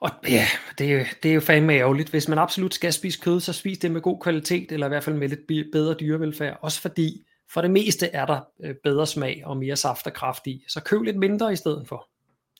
[0.00, 0.46] og ja,
[0.78, 2.08] det er, det er jo fandme ærgerligt.
[2.08, 5.04] Hvis man absolut skal spise kød, så spis det med god kvalitet, eller i hvert
[5.04, 6.58] fald med lidt bedre dyrevelfærd.
[6.62, 10.46] Også fordi, for det meste er der øh, bedre smag og mere saft og kraft
[10.46, 10.64] i.
[10.68, 12.08] Så køb lidt mindre i stedet for.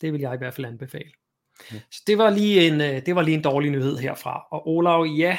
[0.00, 1.10] Det vil jeg i hvert fald anbefale.
[1.72, 1.80] Ja.
[1.90, 4.46] Så det var, lige en, øh, det var lige en dårlig nyhed herfra.
[4.50, 5.38] Og Olav, ja,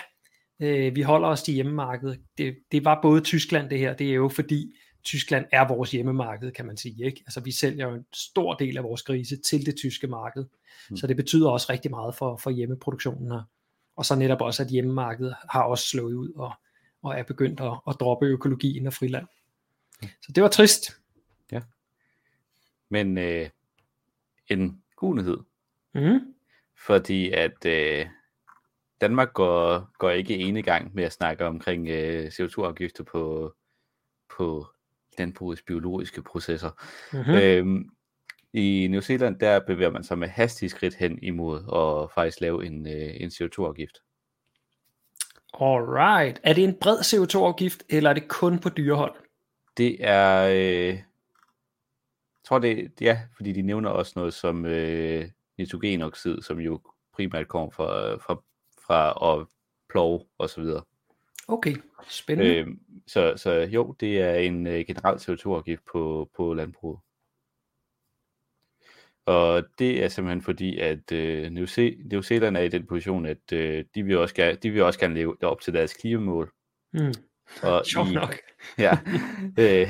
[0.59, 2.19] øh, vi holder os til hjemmemarkedet.
[2.37, 6.51] Det, det var både Tyskland det her, det er jo fordi Tyskland er vores hjemmemarked,
[6.51, 7.05] kan man sige.
[7.05, 7.21] Ikke?
[7.25, 10.45] Altså vi sælger jo en stor del af vores grise til det tyske marked.
[10.89, 10.97] Mm.
[10.97, 13.41] Så det betyder også rigtig meget for, for hjemmeproduktionen her.
[13.95, 16.53] Og så netop også, at hjemmemarkedet har også slået ud og,
[17.03, 19.27] og er begyndt at, at droppe økologien og friland.
[20.01, 20.07] Mm.
[20.21, 20.91] Så det var trist.
[21.51, 21.61] Ja.
[22.89, 23.49] Men øh,
[24.47, 25.37] en god nyhed.
[25.95, 26.19] Mm.
[26.85, 28.05] Fordi at øh,
[29.01, 33.53] Danmark går, går ikke ene gang med at snakke omkring øh, CO2-afgifter på,
[34.37, 34.67] på
[35.17, 36.69] landbrugets biologiske processer.
[37.13, 37.33] Mm-hmm.
[37.33, 37.89] Øhm,
[38.53, 42.65] I New Zealand, der bevæger man sig med hastige skridt hen imod at faktisk lave
[42.65, 44.03] en, øh, en CO2-afgift.
[45.53, 46.39] Alright.
[46.43, 49.15] Er det en bred CO2-afgift, eller er det kun på dyrehold?
[49.77, 51.03] Det er, øh, jeg
[52.45, 55.25] tror det, ja, fordi de nævner også noget som øh,
[55.57, 56.81] nitrogenoxid, som jo
[57.13, 58.43] primært kommer fra, fra,
[58.89, 59.47] fra at
[59.89, 60.83] plove og så videre.
[61.47, 61.75] Okay,
[62.07, 62.55] spændende.
[62.55, 62.67] Øh,
[63.07, 66.99] så, så jo, det er en uh, generel CO2-afgift på, på landbruget.
[69.25, 73.25] Og det er simpelthen fordi, at uh, New, Ze- New Zealand er i den position,
[73.25, 73.59] at uh,
[73.95, 76.51] de, vil også gerne, de vil også gerne leve op til deres klimamål.
[76.93, 77.13] Mm.
[77.63, 78.35] Og Sjovt nok.
[78.85, 78.97] ja.
[79.63, 79.87] øh,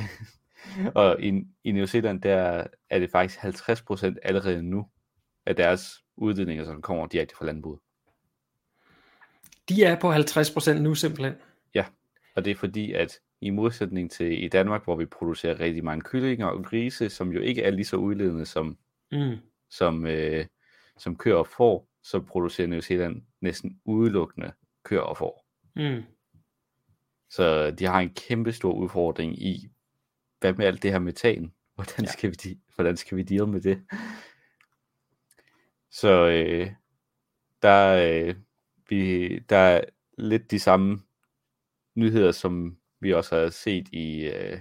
[0.96, 4.88] og i, i New Zealand, der er det faktisk 50% allerede nu
[5.46, 7.80] af deres udledninger, som kommer direkte fra landbruget.
[9.70, 11.34] De er på 50% nu simpelthen?
[11.76, 11.86] Ja,
[12.36, 16.02] og det er fordi, at i modsætning til i Danmark, hvor vi producerer rigtig mange
[16.02, 18.78] kyllinger og grise, som jo ikke er lige så udledende som,
[19.12, 19.36] mm.
[19.70, 20.46] som, øh,
[20.98, 24.52] som køer og får, så producerer New Zealand næsten udelukkende
[24.84, 25.46] køer og får.
[25.76, 26.04] Mm.
[27.30, 29.70] Så de har en kæmpe stor udfordring i,
[30.40, 31.54] hvad med alt det her metan?
[31.76, 32.12] Hvordan Ja.
[32.12, 33.82] skal vi, hvordan skal vi deal med det?
[35.92, 36.72] Så øh,
[37.62, 38.36] der, øh,
[38.90, 39.82] vi, der er
[40.18, 41.02] lidt de samme
[41.96, 44.60] nyheder, som vi også har set i øh,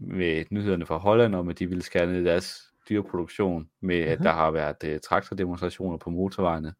[0.00, 4.24] med nyhederne fra Holland om, at de ville skære ned deres dyreproduktion, med at Mhm.
[4.24, 6.74] der har været øh, traktordemonstrationer på motorvejene.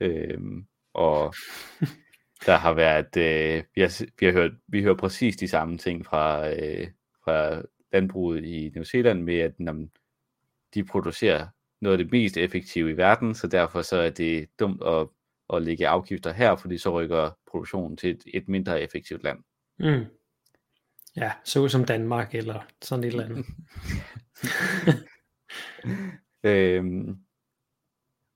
[0.00, 1.34] Øhm, og
[2.46, 6.06] der har været, øh, vi, har, vi har hørt, vi hører præcis de samme ting
[6.06, 6.88] fra, øh,
[7.24, 9.90] fra landbruget i New Zealand med, at jamen,
[10.74, 11.48] de producerer
[11.82, 15.08] noget af det mest effektive i verden, så derfor så er det dumt at,
[15.54, 19.38] at lægge afgifter her, fordi så rykker produktionen til et, et mindre effektivt land.
[19.78, 20.04] Mm.
[21.16, 23.46] Ja, så som Danmark eller sådan et eller andet.
[26.44, 27.18] Øhm,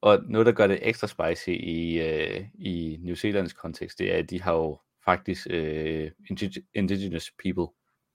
[0.01, 4.19] og noget, der gør det ekstra spicy i, øh, i New Zealands kontekst, det er,
[4.19, 7.67] at de har jo faktisk øh, indig- indigenous people,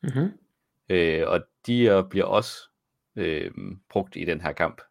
[0.03, 0.31] Mm-hmm.
[0.89, 2.69] øh, og de bliver også
[3.15, 3.51] øh,
[3.89, 4.81] brugt i den her kamp,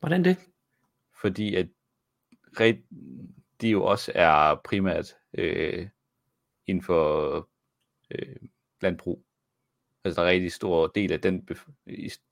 [0.00, 0.36] Hvordan det?
[1.20, 1.66] fordi at
[3.60, 5.88] de jo også er primært øh,
[6.66, 7.48] inden for
[8.10, 8.36] øh,
[8.82, 9.24] landbrug.
[10.04, 11.48] Altså der er en rigtig stor del af den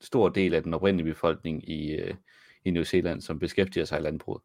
[0.01, 2.13] stor del af den oprindelige befolkning i, øh,
[2.65, 4.41] i New Zealand, som beskæftiger sig i landbruget.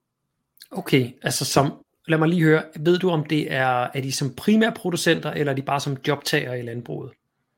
[0.71, 4.35] Okay, altså som, lad mig lige høre, ved du om det er, er de som
[4.35, 7.13] primærproducenter, eller er de bare som jobtager i landbruget?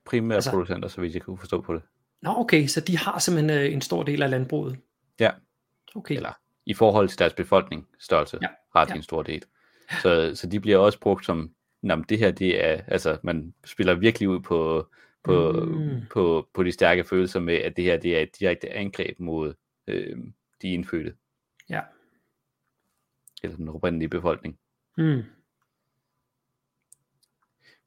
[0.05, 1.83] Primære altså, producenter, så vidt jeg kunne forstå på det.
[2.23, 4.79] Nå okay, så de har simpelthen øh, en stor del af landbruget.
[5.21, 5.31] Ja.
[5.95, 6.33] Okay, Eller
[6.67, 8.55] i forhold til deres befolkningsstørrelse, Ja, ja.
[8.79, 8.97] har de ja.
[8.97, 9.45] en stor del.
[10.03, 13.95] Så, så de bliver også brugt som, jamen det her, det er, altså man spiller
[13.95, 14.89] virkelig ud på,
[15.23, 16.01] på, mm.
[16.11, 19.55] på, på de stærke følelser med, at det her, det er et direkte angreb mod
[19.87, 20.17] øh,
[20.63, 21.15] de indfødte.
[21.69, 21.81] Ja.
[23.43, 24.59] Eller den oprindelige befolkning.
[24.97, 25.23] mm.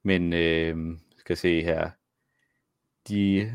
[0.04, 1.90] Men øh, skal se her.
[3.08, 3.52] De,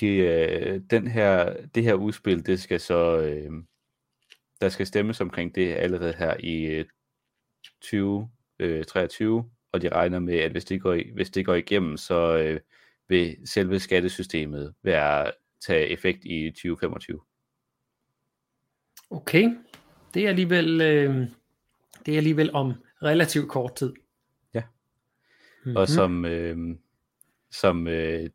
[0.00, 3.50] de, øh, den her, det her udspil, det skal så, øh,
[4.60, 6.84] der skal stemmes omkring det allerede her i øh,
[7.80, 12.60] 2023, og de regner med, at hvis det går, hvis det går igennem, så øh,
[13.08, 15.32] vil selve skattesystemet være
[15.66, 17.20] tage effekt i 2025.
[19.10, 19.56] okay.
[20.14, 21.26] Det er alligevel, øh,
[22.06, 23.92] det er alligevel om relativt kort tid.
[24.54, 24.62] Ja.
[25.64, 25.76] Mm-hmm.
[25.76, 26.76] Og som, øh,
[27.50, 28.30] som øh,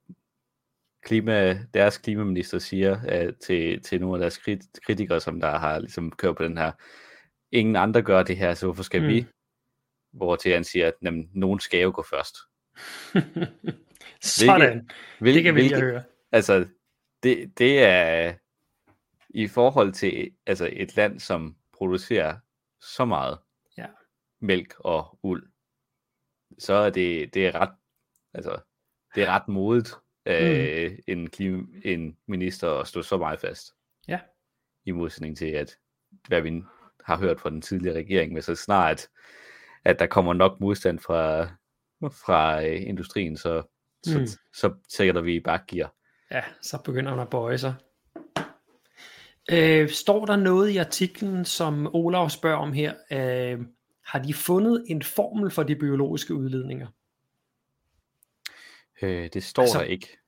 [1.01, 5.79] klima, deres klimaminister siger at til, til nogle af deres krit- kritikere, som der har
[5.79, 6.71] ligesom kørt på den her,
[7.51, 9.07] ingen andre gør det her, så hvorfor skal Mm.
[9.07, 9.25] vi?
[10.13, 12.35] Hvor til han siger, at jamen, nogen skal jo gå først.
[14.21, 16.03] Sådan, Hvil, det kan vi lige høre.
[16.31, 16.67] Altså,
[17.23, 18.33] det, det er
[19.29, 22.37] i forhold til altså et land, som producerer
[22.81, 23.37] så meget
[23.77, 23.85] Ja.
[24.41, 25.51] mælk og uld,
[26.59, 27.75] så er det, det er ret,
[28.33, 28.59] altså,
[29.15, 29.93] det er ret modigt
[30.29, 30.97] af mm.
[31.07, 33.73] en, klima, en minister at stå så meget fast.
[34.07, 34.19] Ja.
[34.85, 35.77] I modsætning til, at
[36.27, 36.63] hvad vi
[37.03, 39.07] har hørt fra den tidligere regering, med så snart,
[39.83, 41.43] at der kommer nok modstand fra,
[42.01, 43.63] fra øh, industrien, så,
[44.03, 44.27] så, Mm.
[44.27, 45.95] så, så sætter vi i bakgear.
[46.31, 47.73] Ja, så begynder han at bøje sig.
[49.51, 52.93] Øh, står der noget i artiklen, som Olav spørger om her?
[53.11, 53.59] Øh,
[54.05, 56.87] har de fundet en formel for de biologiske udledninger?
[59.01, 60.18] Øh, det står altså, der ikke.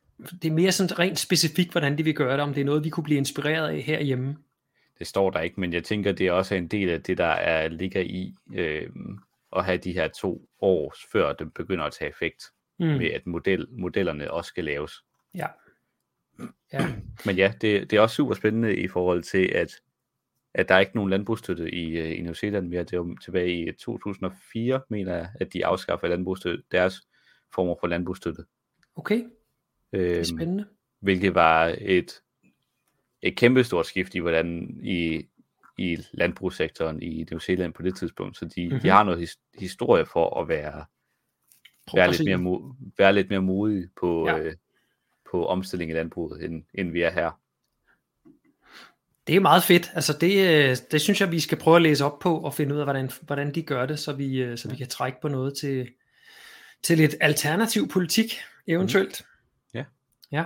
[0.41, 2.83] Det er mere sådan rent specifikt, hvordan de vil gøre det, om det er noget,
[2.83, 4.37] vi kunne blive inspireret af herhjemme.
[4.99, 7.25] Det står der ikke, men jeg tænker, det er også en del af det, der
[7.25, 8.89] er, ligger i øh,
[9.55, 12.43] at have de her to år, før det begynder at tage effekt,
[12.81, 12.87] Mm.
[12.87, 12.93] mm.
[12.97, 14.93] med at model, modellerne også skal laves.
[15.35, 15.47] Ja.
[16.73, 16.87] Ja.
[17.25, 19.71] Men ja, det, det er også super spændende i forhold til, at,
[20.53, 22.83] at der er ikke nogen landbrugsstøtte i, øh, i New Zealand mere.
[22.83, 27.01] Det var tilbage i 2004, mener jeg, at de afskaffer landbrugsstøtte, deres
[27.53, 28.43] former for landbrugsstøtte.
[28.95, 29.23] Okay,
[29.91, 30.65] det er Øhm, spændende.
[30.99, 32.21] hvilket var et,
[33.21, 35.25] et kæmpe stort skift i, hvordan i,
[35.77, 38.37] i landbrugssektoren i New Zealand på det tidspunkt.
[38.37, 38.65] Så de, Mhm.
[38.69, 38.81] mm-hmm.
[38.81, 40.85] de har noget his, historie for at være,
[41.93, 44.37] være, lidt mere, mo- være lidt mere modige på, Ja.
[44.39, 44.55] øh,
[45.31, 47.31] på omstilling i landbruget, end, end vi er her.
[49.27, 49.91] Det er meget fedt.
[49.93, 52.75] Altså det, øh, det synes jeg, vi skal prøve at læse op på og finde
[52.75, 55.27] ud af, hvordan, hvordan de gør det, så vi, øh, så vi kan trække på
[55.27, 55.89] noget til,
[56.83, 58.33] til lidt alternativ politik,
[58.67, 59.25] eventuelt.
[60.31, 60.37] Ja.
[60.37, 60.45] Ja.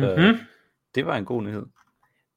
[0.00, 0.38] Så- Mm-hmm.
[0.94, 1.66] Det var en god nyhed.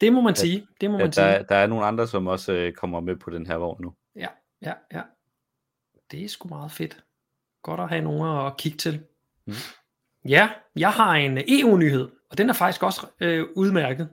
[0.01, 0.67] Det må man sige.
[0.81, 1.25] Det må man At sige.
[1.25, 3.93] der, der er nogle andre, som også øh, kommer med på den her vogn nu.
[4.15, 4.27] Ja,
[4.61, 5.01] ja, ja.
[6.11, 7.03] Det er sgu meget fedt.
[7.63, 9.03] Godt at have nogen at kigge til.
[9.45, 9.53] Mm.
[10.25, 14.09] Ja, jeg har en EU-nyhed, og den er faktisk også øh, udmærket.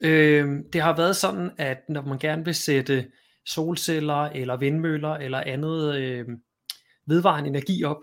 [0.00, 3.10] Øh, det har været sådan, at når man gerne vil sætte
[3.46, 6.28] solceller eller vindmøller eller andet øh,
[7.06, 7.96] vedvarende energi op,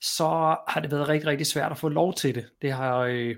[0.00, 2.46] så har det været rigtig, rigtig svært at få lov til det.
[2.62, 3.36] Det har, øh,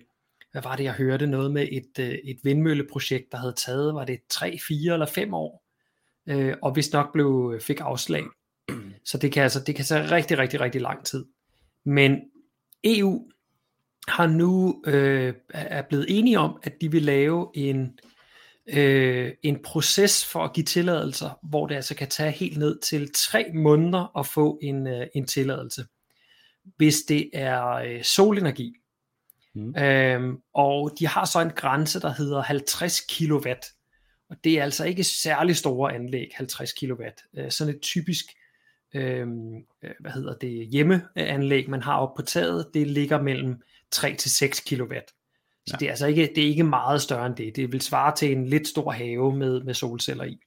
[0.52, 4.04] hvad var det, jeg hørte, noget med et, øh, et vindmølleprojekt, der havde taget, var
[4.04, 5.64] det 3, 4 eller 5 år,
[6.26, 8.24] øh, og hvis nok blev, øh, fik afslag.
[9.04, 11.24] Så det kan altså det kan tage rigtig, rigtig, rigtig lang tid.
[11.84, 12.20] Men
[12.84, 13.30] EU
[14.08, 17.98] har nu øh, er blevet enige om, at de vil lave en
[18.76, 23.10] øh, en proces for at give tilladelser, hvor det altså kan tage helt ned til
[23.14, 25.84] tre måneder at få en, øh, en tilladelse,
[26.76, 28.72] hvis det er øh, solenergi.
[29.54, 29.76] Mm.
[29.76, 33.48] Øhm, og de har så en grænse, der hedder 50 kW,
[34.30, 37.02] og det er altså ikke særlig store anlæg, 50 kW.
[37.38, 38.24] Øh, sådan et typisk
[38.94, 44.14] øhm, øh, hvad hedder det, hjemmeanlæg, man har oppe på taget, det ligger mellem 3
[44.14, 44.94] til 6 kW.
[45.66, 45.76] Så ja.
[45.76, 47.56] det, er altså ikke, det er ikke meget større end det.
[47.56, 50.38] Det vil svare til en lidt stor have med, med solceller i.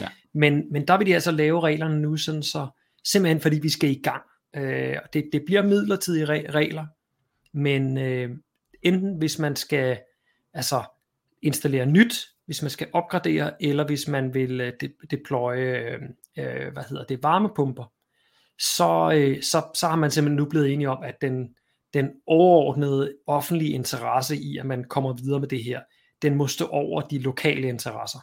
[0.00, 0.08] Ja.
[0.34, 2.66] Men, men der vil de altså lave reglerne nu, sådan så,
[3.04, 4.22] simpelthen fordi vi skal i gang.
[4.56, 6.86] Øh, det, det bliver midlertidige regler,
[7.52, 8.30] men øh,
[8.82, 9.98] enten hvis man skal
[10.54, 10.82] altså
[11.42, 12.14] installere nyt,
[12.46, 16.02] hvis man skal opgradere, eller hvis man vil øh, de, deploye øh,
[16.38, 17.92] øh, hvad hedder det, varmepumper,
[18.58, 21.48] så, øh, så, så har man simpelthen nu blevet enige om, at den,
[21.94, 25.80] den overordnede offentlige interesse i, at man kommer videre med det her,
[26.22, 28.18] den må stå over de lokale interesser.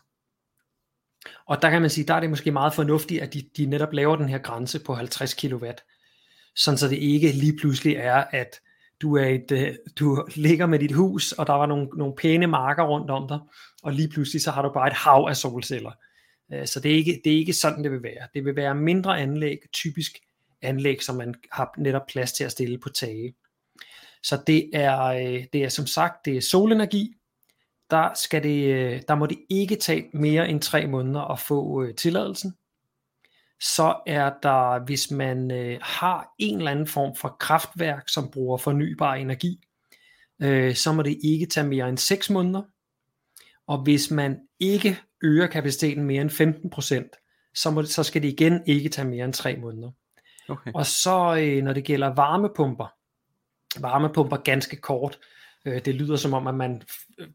[1.46, 3.94] Og der kan man sige, der er det måske meget fornuftigt, at de, de netop
[3.94, 5.66] laver den her grænse på 50 kW,
[6.56, 8.60] sådan så det ikke lige pludselig er, at
[9.02, 12.48] du, er et, øh, du ligger med dit hus, og der var nogle, nogle pæne
[12.48, 13.40] marker rundt om dig,
[13.84, 15.92] og lige pludselig så har du bare et hav af solceller.
[16.54, 18.28] Øh, så det er, ikke, det er ikke sådan, det vil være.
[18.34, 20.20] Det vil være mindre anlæg, typisk
[20.62, 23.36] anlæg, som man har netop plads til at stille på tage.
[24.24, 27.16] Så det er, øh, det er som sagt, det er solenergi.
[27.90, 32.54] Der, skal det, der må det ikke tage mere end tre måneder at få tilladelsen.
[33.62, 38.58] Så er der, hvis man øh, har en eller anden form for kraftværk, som bruger
[38.58, 39.60] fornybar energi,
[40.42, 42.62] øh, så må det ikke tage mere end 6 måneder.
[43.68, 46.32] Og hvis man ikke øger kapaciteten mere end
[47.12, 49.92] 15%, så, må det, så skal det igen ikke tage mere end 3 måneder.
[50.50, 50.72] Okay.
[50.74, 52.88] Og så øh, når det gælder varmepumper,
[53.80, 55.20] varmepumper ganske kort.
[55.66, 56.82] Øh, det lyder som om, at man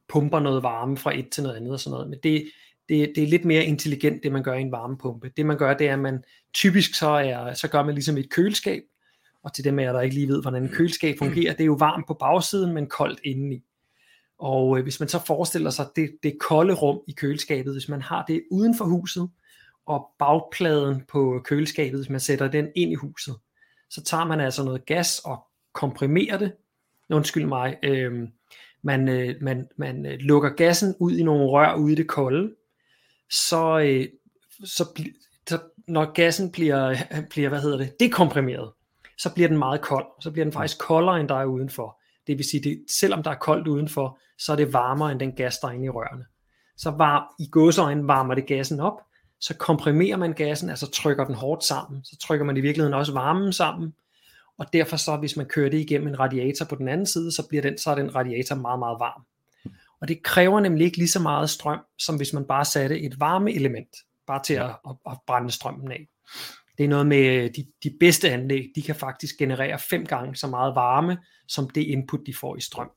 [0.08, 2.50] pumper noget varme fra et til noget andet og sådan noget, men det,
[2.88, 5.32] det, det er lidt mere intelligent, det man gør i en varmepumpe.
[5.36, 8.30] Det man gør, det er, at man typisk så, er, så gør man ligesom et
[8.30, 8.82] køleskab,
[9.42, 11.66] og til dem af jer, der ikke lige ved, hvordan et køleskab fungerer, det er
[11.66, 13.62] jo varmt på bagsiden, men koldt indeni.
[14.38, 18.02] Og øh, hvis man så forestiller sig det, det kolde rum i køleskabet, hvis man
[18.02, 19.30] har det uden for huset,
[19.86, 23.34] og bagpladen på køleskabet, hvis man sætter den ind i huset,
[23.90, 26.52] så tager man altså noget gas og komprimerer det,
[27.10, 28.28] undskyld mig, øh,
[28.82, 32.54] man, øh, man, man øh, lukker gassen ud i nogle rør ude i det kolde,
[33.30, 34.08] så, øh,
[34.64, 35.02] så,
[35.48, 35.58] så
[35.88, 36.96] når gassen bliver,
[37.30, 38.72] bliver, hvad hedder det, dekomprimeret,
[39.18, 42.00] så bliver den meget kold, så bliver den faktisk koldere end der er udenfor.
[42.26, 45.32] Det vil sige, det, selvom der er koldt udenfor, så er det varmere end den
[45.32, 46.24] gas, der er inde i rørene.
[46.76, 49.00] Så var, i gåseøjne varmer det gassen op,
[49.40, 53.12] så komprimerer man gassen, altså trykker den hårdt sammen, så trykker man i virkeligheden også
[53.12, 53.94] varmen sammen,
[54.58, 57.48] og derfor så, hvis man kører det igennem en radiator på den anden side, så
[57.48, 59.22] bliver den, så er den radiator meget, meget varm.
[60.04, 63.20] Og det kræver nemlig ikke lige så meget strøm, som hvis man bare satte et
[63.20, 66.08] varmeelement, bare til at, at, at brænde strømmen af.
[66.78, 70.46] Det er noget med de, de bedste anlæg, de kan faktisk generere fem gange så
[70.46, 72.90] meget varme, som det input, de får i strøm.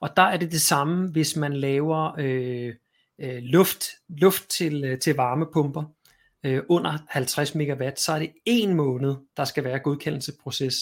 [0.00, 2.74] Og der er det det samme, hvis man laver øh,
[3.18, 5.84] øh, luft, luft til, øh, til varmepumper
[6.44, 10.74] øh, under 50 megawatt, så er det en måned, der skal være godkendelsesproces.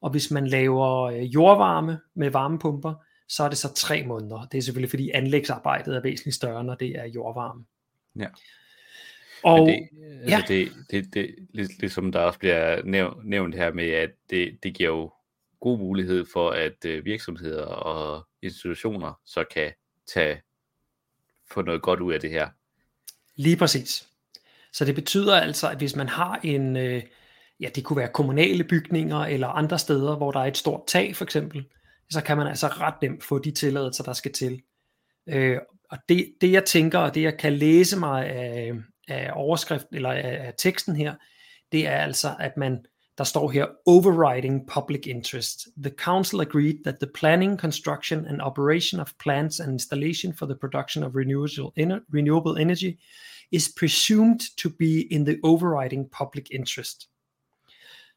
[0.00, 2.94] Og hvis man laver øh, jordvarme med varmepumper,
[3.28, 4.46] så er det så tre måneder.
[4.52, 7.64] Det er selvfølgelig fordi anlægsarbejdet er væsentligt større, når det er jordvarme.
[8.18, 8.26] Ja.
[9.42, 9.88] Og, det,
[10.22, 10.42] altså ja.
[10.48, 11.34] det, det, det,
[11.80, 15.12] ligesom der også bliver nævnt, nævnt her med, at det, det giver jo
[15.60, 19.72] god mulighed for, at øh, virksomheder og institutioner så kan
[20.14, 20.40] tage
[21.50, 22.48] få noget godt ud af det her.
[23.36, 24.08] Lige præcis.
[24.72, 27.02] Så det betyder altså, at hvis man har en, øh,
[27.60, 31.16] ja det kunne være kommunale bygninger eller andre steder, hvor der er et stort tag
[31.16, 31.66] for eksempel,
[32.10, 34.62] så kan man altså ret nemt få de tilladelser, der skal til.
[35.26, 35.58] Øh,
[35.90, 38.72] og det, det jeg tænker, og det jeg kan læse mig af,
[39.08, 41.14] af overskrift eller af, af teksten her,
[41.72, 42.84] det er altså, at man,
[43.18, 45.68] der står her, overriding public interest.
[45.82, 50.56] The council agreed that the planning, construction and operation of plants and installation for the
[50.60, 51.72] production of renewable,
[52.14, 52.98] renewable energy
[53.52, 57.08] is presumed to be in the overriding public interest.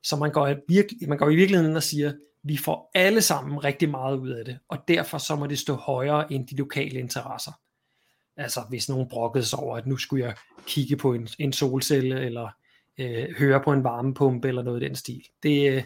[0.04, 3.64] Så man går, virkelig, man går i virkeligheden ind og siger, vi får alle sammen
[3.64, 7.00] rigtig meget ud af det, og derfor så må det stå højere end de lokale
[7.00, 7.52] interesser.
[8.38, 10.36] Altså hvis nogen brokkede sig over, at nu skulle jeg
[10.68, 12.50] kigge på en, en solcelle, eller
[12.98, 15.24] øh, høre på en varmepumpe, eller noget i den stil.
[15.44, 15.84] Det, øh,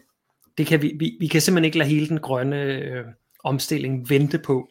[0.57, 3.05] det kan vi, vi, vi kan simpelthen ikke lade hele den grønne øh,
[3.43, 4.69] omstilling vente på,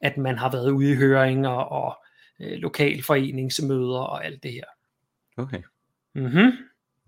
[0.00, 2.04] at man har været ude i høringer og
[2.40, 4.64] øh, lokalforeningsmøder og alt det her.
[5.36, 5.62] Okay.
[6.14, 6.52] Mm-hmm.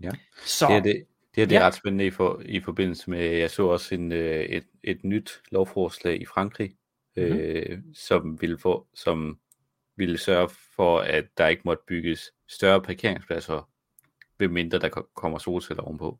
[0.00, 0.10] Ja.
[0.46, 1.04] Så, Det er, det,
[1.40, 1.66] det, er, det er Ja.
[1.66, 5.42] ret spændende i, for, i forbindelse med, jeg så også en, øh, et, et nyt
[5.50, 6.76] lovforslag i Frankrig,
[7.16, 7.26] Mhm.
[7.26, 9.38] øh, som, ville få, som
[9.96, 13.68] ville sørge for, at der ikke måtte bygges større parkeringspladser,
[14.38, 16.18] ved mindre der ko- kommer solceller ovenpå.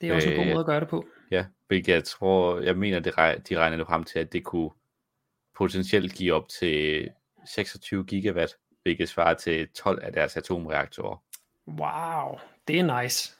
[0.00, 1.06] det er også en god øh, måde at gøre det på.
[1.30, 4.70] Ja, hvilket jeg tror, jeg mener, det, rej- de regnede frem til, at det kunne
[5.54, 7.08] potentielt give op til
[7.46, 11.22] 26 gigawatt, hvilket svarer til 12 af deres atomreaktorer.
[11.68, 13.35] Wow, det er nice.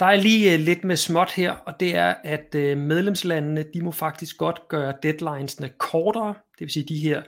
[0.00, 3.82] Der er lige uh, lidt med småt her, og det er, at uh, medlemslandene, de
[3.82, 7.22] må faktisk godt gøre deadlinesene kortere, det vil sige de her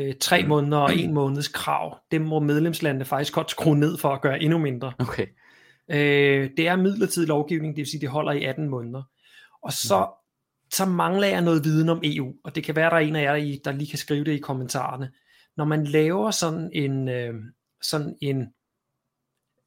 [0.00, 0.48] uh, tre Mm.
[0.48, 4.42] måneder og en måneds krav, dem må medlemslandene faktisk godt skrue ned for at gøre
[4.42, 4.92] endnu mindre.
[4.98, 5.26] Okay.
[5.90, 9.02] Øh, det er midlertidig lovgivning, det vil sige, det holder i 18 måneder.
[9.62, 10.08] Og så,
[10.72, 13.22] så mangler jeg noget viden om EU, og det kan være, der er en af
[13.22, 15.10] jer, der lige kan skrive det i kommentarerne.
[15.56, 17.34] Når man laver sådan en, øh,
[17.82, 18.46] sådan en,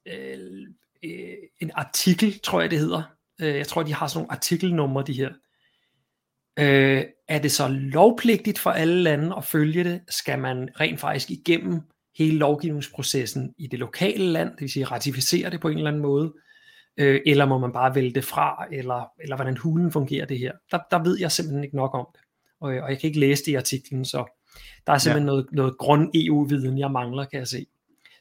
[0.06, 0.68] øh,
[1.04, 3.02] øh, en artikel, tror jeg det hedder,
[3.40, 5.30] øh, jeg tror, de har sådan nogle artikelnumre, de her,
[6.58, 10.00] øh, er det så lovpligtigt for alle lande at følge det?
[10.08, 11.80] Skal man rent faktisk igennem
[12.18, 16.02] hele lovgivningsprocessen i det lokale land, det vil sige ratificere det på en eller anden
[16.02, 16.32] måde,
[16.96, 20.52] øh, eller må man bare vælge det fra, eller, eller hvordan hulen fungerer det her.
[20.70, 22.20] Der, der ved jeg simpelthen ikke nok om det,
[22.60, 24.24] og, og jeg kan ikke læse det i artiklen, så
[24.86, 25.32] der er simpelthen ja.
[25.32, 27.66] noget, noget grund EU-viden, jeg mangler, kan jeg se.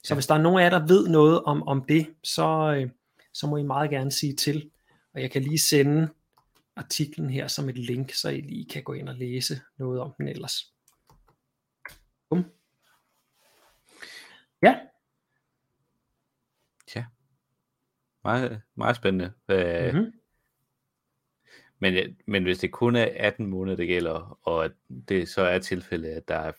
[0.03, 0.15] Så Ja.
[0.15, 2.89] hvis der er nogen af jer, der ved noget om, om det, så, øh,
[3.33, 4.71] så må I meget gerne sige til,
[5.13, 6.10] og jeg kan lige sende
[6.75, 10.13] artiklen her som et link, så I lige kan gå ind og læse noget om
[10.17, 10.73] den ellers.
[12.29, 12.45] Bum.
[14.62, 14.79] Ja,
[18.23, 19.33] Meget, meget spændende.
[19.49, 20.13] Øh, mm-hmm.
[21.79, 24.71] men, jeg- men hvis det kun er 18 måneder, det gælder, og at
[25.10, 26.51] det så er tilfældet, at, der er,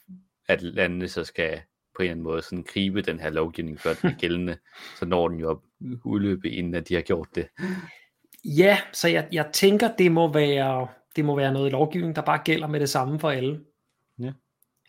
[0.47, 1.63] at landene så skal
[1.99, 4.57] på en eller anden måde sådan gribe den her lovgivning, før den er gældende,
[4.99, 5.63] så når den jo op
[6.05, 7.49] udløbe, inden at de har gjort det.
[8.45, 12.41] Ja, så jeg, jeg tænker, det må være det må være noget lovgivning, der bare
[12.45, 13.61] gælder med det samme for alle.
[14.19, 14.33] Ja.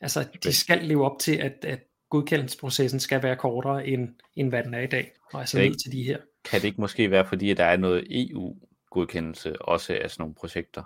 [0.02, 4.64] Altså, de skal leve op til, at, at godkendelsesprocessen skal være kortere, end, end hvad
[4.64, 5.12] den er i dag.
[5.34, 6.18] Og altså Det ned til de her.
[6.46, 10.36] Kan det ikke måske være, fordi at der er noget EU-godkendelse også af sådan nogle
[10.36, 10.84] projekter?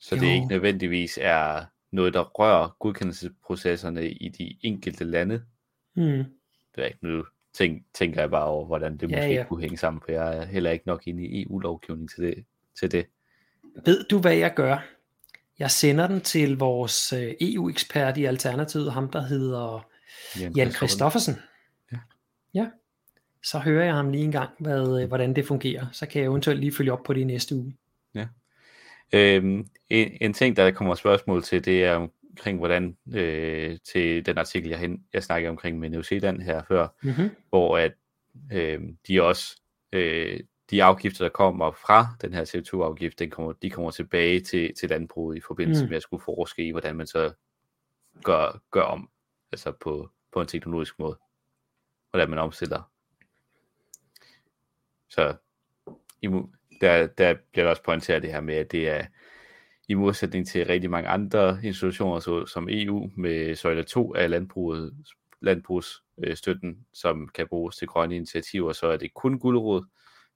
[0.00, 0.34] Så det Jo.
[0.34, 5.42] ikke nødvendigvis er noget, der rører godkendelsesprocesserne i de enkelte lande.
[5.94, 6.24] Hmm.
[6.74, 9.44] Det er ikke nu tænk, tænker jeg bare over, hvordan det Ja, måske ja.
[9.48, 12.44] kunne hænge sammen, for jeg er heller ikke nok inde i EU-lovgivning til det.
[12.80, 13.06] Til det.
[13.84, 14.86] Ved du, hvad jeg gør?
[15.58, 19.86] Jeg sender den til vores øh, EU-ekspert i Alternativet, ham der hedder
[20.56, 21.34] Jan Christoffersen.
[21.92, 21.98] Ja.
[22.54, 22.66] ja.
[23.42, 25.86] Så hører jeg ham lige en gang, hvad, øh, hvordan det fungerer.
[25.92, 27.76] Så kan jeg eventuelt lige følge op på det i næste uge.
[29.12, 34.38] Øhm, en, en ting, der kommer spørgsmål til, det er omkring, hvordan øh, til den
[34.38, 37.30] artikel, jeg, hen, jeg snakkede omkring med New Zealand her før, Mm-hmm.
[37.48, 37.92] hvor at
[38.52, 39.60] øh, de også,
[39.92, 44.74] øh, de afgifter, der kommer fra den her CO2-afgift, den kommer, de kommer tilbage til,
[44.74, 45.88] til landbruget i forbindelse Mm.
[45.88, 47.32] med at skulle forske i, hvordan man så
[48.24, 49.10] gør, gør om,
[49.52, 51.18] altså på, på en teknologisk måde,
[52.10, 52.82] hvordan man omstiller.
[55.08, 55.34] Så
[56.22, 56.28] i,
[56.80, 59.06] der, der bliver der også pointeret det her med, at det er
[59.88, 64.94] i modsætning til rigtig mange andre institutioner, så, som EU med søjle 2 af landbruget,
[65.40, 69.84] landbrugsstøtten, som kan bruges til grønne initiativer, så er det kun gulerod,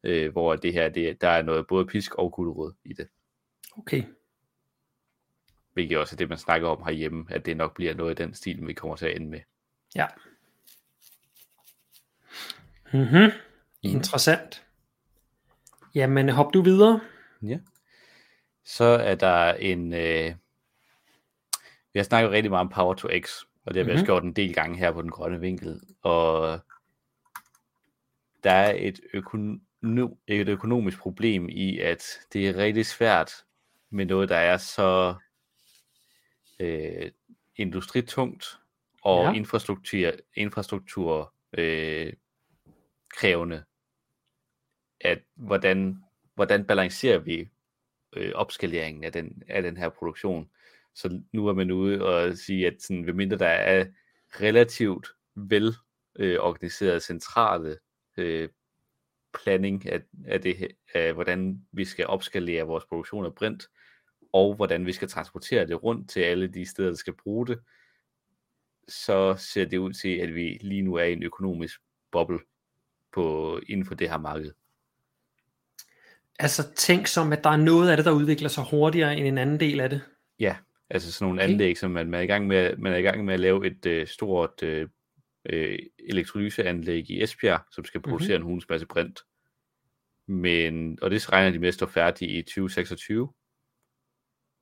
[0.03, 3.09] øh, hvor det her, det, der er noget både pisk og gulerod i det.
[3.79, 4.03] Okay.
[5.73, 8.35] Hvilket også er det, man snakker om herhjemme, at det nok bliver noget i den
[8.35, 9.41] stil, vi kommer til at ende med.
[9.95, 10.07] Ja.
[12.93, 13.31] Mm-hmm.
[13.83, 14.64] Interessant.
[15.95, 17.01] Jamen, hop du videre.
[17.43, 17.59] Ja.
[18.65, 19.93] Så er der en...
[19.93, 20.35] Øh...
[21.93, 23.95] Vi har snakket rigtig meget om Power to X, og det har vi Mhm.
[23.95, 25.81] også gjort en del gange her på den grønne vinkel.
[26.03, 26.59] Og
[28.45, 33.33] der er et, økono- et økonomisk problem i, at det er rigtig svært
[33.91, 35.15] med noget, der er så
[36.61, 37.11] øh,
[37.57, 38.59] industritungt
[39.03, 39.33] og ja.
[39.33, 42.13] infrastruktur, infrastruktur øh,
[43.09, 43.65] krævende,
[45.05, 45.97] at hvordan,
[46.35, 47.49] hvordan balancerer vi
[48.17, 50.51] øh, opskaleringen af den, af den her produktion.
[50.95, 53.87] Så nu er man ude og sige, at sådan, medmindre der er
[54.41, 55.75] relativt vel
[56.17, 57.79] øh, organiseret centrale
[58.17, 58.49] øh,
[59.35, 63.69] planning af, af, det, af, hvordan vi skal opskalere vores produktion af brint,
[64.33, 67.61] og hvordan vi skal transportere det rundt til alle de steder, der skal bruge det,
[68.89, 71.81] så ser det ud til, at vi lige nu er i en økonomisk
[72.13, 72.39] boble
[73.13, 74.53] på, inden for det her marked.
[76.39, 79.39] Altså tænk som, at der er noget af det, der udvikler sig hurtigere end en
[79.39, 80.01] anden del af det.
[80.41, 80.57] Ja,
[80.91, 81.53] altså sådan nogle okay.
[81.53, 83.67] anlæg, som man, man, er i gang med, man er i gang med at lave
[83.67, 84.89] et øh, stort øh,
[85.51, 85.79] øh,
[86.09, 88.47] elektrolyseanlæg i Esbjerg, som skal producere mm-hmm.
[88.47, 89.21] en hulens masse brint.
[90.29, 93.33] Men, og det regner de med at stå færdigt i 2026.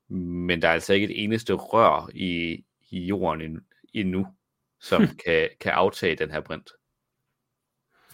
[0.09, 3.61] Men der er altså ikke et eneste rør i, i jorden
[3.95, 4.27] endnu,
[4.81, 6.71] som kan, kan aftage den her brint.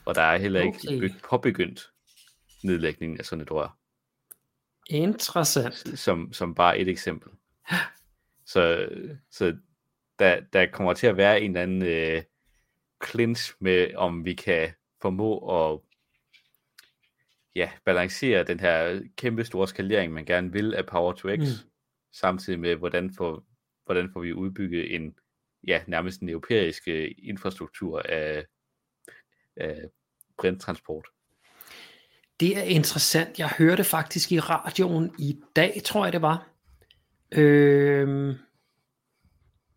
[0.04, 1.10] Og der er heller ikke okay.
[1.30, 1.90] påbegyndt
[2.64, 3.78] nedlægningen af sådan et rør.
[4.86, 5.98] Interessant.
[5.98, 7.32] Som, som bare et eksempel.
[8.46, 8.88] Så,
[9.30, 9.56] så
[10.18, 12.22] der, der kommer til at være en eller anden øh,
[13.06, 15.80] clinch med, om vi kan formå at
[17.54, 21.70] ja, balancere den her kæmpe store skalering, man gerne vil af Power to X, mm.
[22.12, 23.44] samtidig med, hvordan får,
[23.84, 25.18] hvordan får vi udbygget en
[25.66, 28.46] ja, nærmest en europæisk øh, infrastruktur af,
[29.56, 29.90] af
[30.38, 31.08] brinttransport.
[32.40, 33.38] Det er interessant.
[33.38, 36.48] Jeg hørte faktisk i radioen i dag, tror jeg det var.
[37.32, 38.34] Øhm,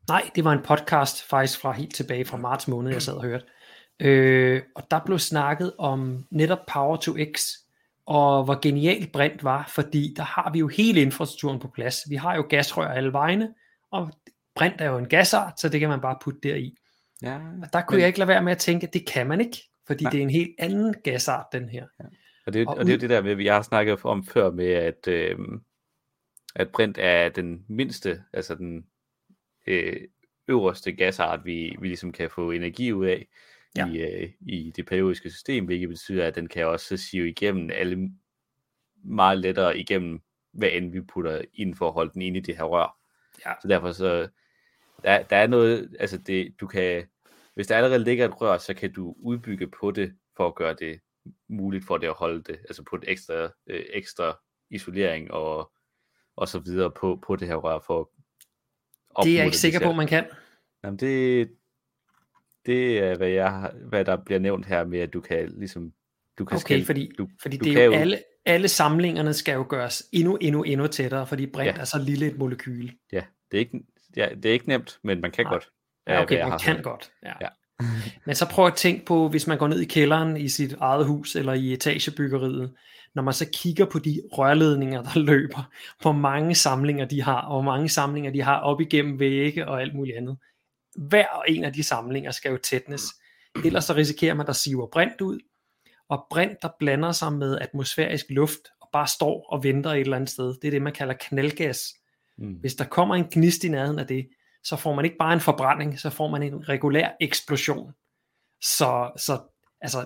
[0.08, 3.24] nej, det var en podcast faktisk fra helt tilbage fra marts måned, jeg sad og
[3.24, 3.46] hørte.
[4.00, 7.42] Øh, og der blev snakket om netop Power to X,
[8.06, 11.98] og hvor genialt brint var, fordi der har vi jo hele infrastrukturen på plads.
[12.10, 13.54] Vi har jo gasrør alle vegne,
[13.92, 14.12] og
[14.56, 16.76] brint er jo en gasart, så det kan man bare putte deri.
[17.22, 18.00] Ja, og der kunne men...
[18.00, 19.58] jeg ikke lade være med at tænke, at det kan man ikke,
[19.88, 20.12] fordi Nej.
[20.12, 21.86] det er en helt anden gasart, den her.
[22.00, 22.06] Ja.
[22.46, 24.68] Og det, og, og det er det der med, vi har snakket om før med,
[24.68, 25.38] at, øh,
[26.56, 28.86] at brint er den mindste, altså den
[29.68, 30.02] øh,
[30.48, 33.28] øverste gasart, vi, vi ligesom kan få energi ud af
[33.76, 33.88] ja.
[33.88, 38.12] i, øh, i det periodiske system, hvilket betyder, at den kan også sive igennem alle
[39.04, 40.22] meget lettere igennem,
[40.54, 42.98] hvad end vi putter ind for at holde den inde i det her rør.
[43.46, 43.54] Ja.
[43.62, 44.28] Så derfor så,
[45.04, 47.04] der, der er noget, altså det, du kan,
[47.54, 50.74] hvis der allerede ligger et rør, så kan du udbygge på det, for at gøre
[50.74, 51.00] det
[51.50, 55.72] muligt for det at holde det, altså putte ekstra, øh, ekstra isolering og,
[56.36, 58.12] og så videre på, på det her rør for
[59.20, 60.26] at Det er jeg ikke sikker på, man kan.
[60.84, 61.52] Jamen det,
[62.66, 65.94] det er, hvad, jeg, hvad der bliver nævnt her med, at du kan ligesom,
[66.38, 69.34] du kan okay, skælde, fordi, du, fordi du det er jo, jo alle, alle samlingerne
[69.34, 71.82] skal jo gøres endnu, endnu, endnu tættere, fordi brint ja.
[71.82, 72.94] er så lille et molekyle.
[73.12, 73.84] Ja, det er ikke,
[74.16, 75.54] ja, det er ikke nemt, men man kan Nej.
[75.54, 75.70] godt.
[76.08, 77.12] Ja, okay, man kan godt.
[77.24, 77.34] Ja.
[77.42, 77.48] ja.
[78.26, 81.06] Men så prøv at tænke på, hvis man går ned i kælderen i sit eget
[81.06, 82.74] hus, eller i etagebyggeriet,
[83.16, 85.70] når man så kigger på de rørledninger, der løber,
[86.02, 89.82] hvor mange samlinger de har, og hvor mange samlinger de har op igennem vægge og
[89.82, 90.38] alt muligt andet.
[90.96, 93.04] Hver en af de samlinger skal jo tætnes.
[93.66, 95.40] Ellers så risikerer man, at der siver brint ud,
[96.10, 100.16] og brint, der blander sig med atmosfærisk luft, og bare står og venter et eller
[100.16, 100.56] andet sted.
[100.62, 101.94] Det er det, man kalder knaldgas.
[102.38, 102.54] Mm.
[102.54, 104.28] Hvis der kommer en gnist i nærheden af det,
[104.64, 107.94] så får man ikke bare en forbrænding, så får man en regulær eksplosion.
[108.62, 109.40] Så, så
[109.82, 110.06] altså,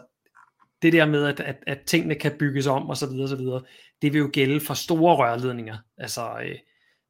[0.81, 3.63] det der med, at, at, at tingene kan bygges om og så videre, så videre,
[4.01, 6.55] det vil jo gælde for store rørledninger, altså øh,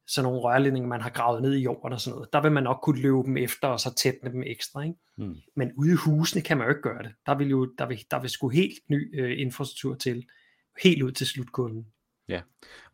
[0.06, 2.32] sådan nogle rørledninger, man har gravet ned i jorden og sådan noget.
[2.32, 4.82] Der vil man nok kunne løbe dem efter og så tætne dem ekstra.
[4.82, 4.94] Ikke?
[5.16, 5.36] Mm.
[5.56, 7.12] Men ude i husene kan man jo ikke gøre det.
[7.26, 10.26] Der vil jo der vil, der vil sgu helt ny øh, infrastruktur til,
[10.82, 11.86] helt ud til slutkunden.
[12.28, 12.42] Ja,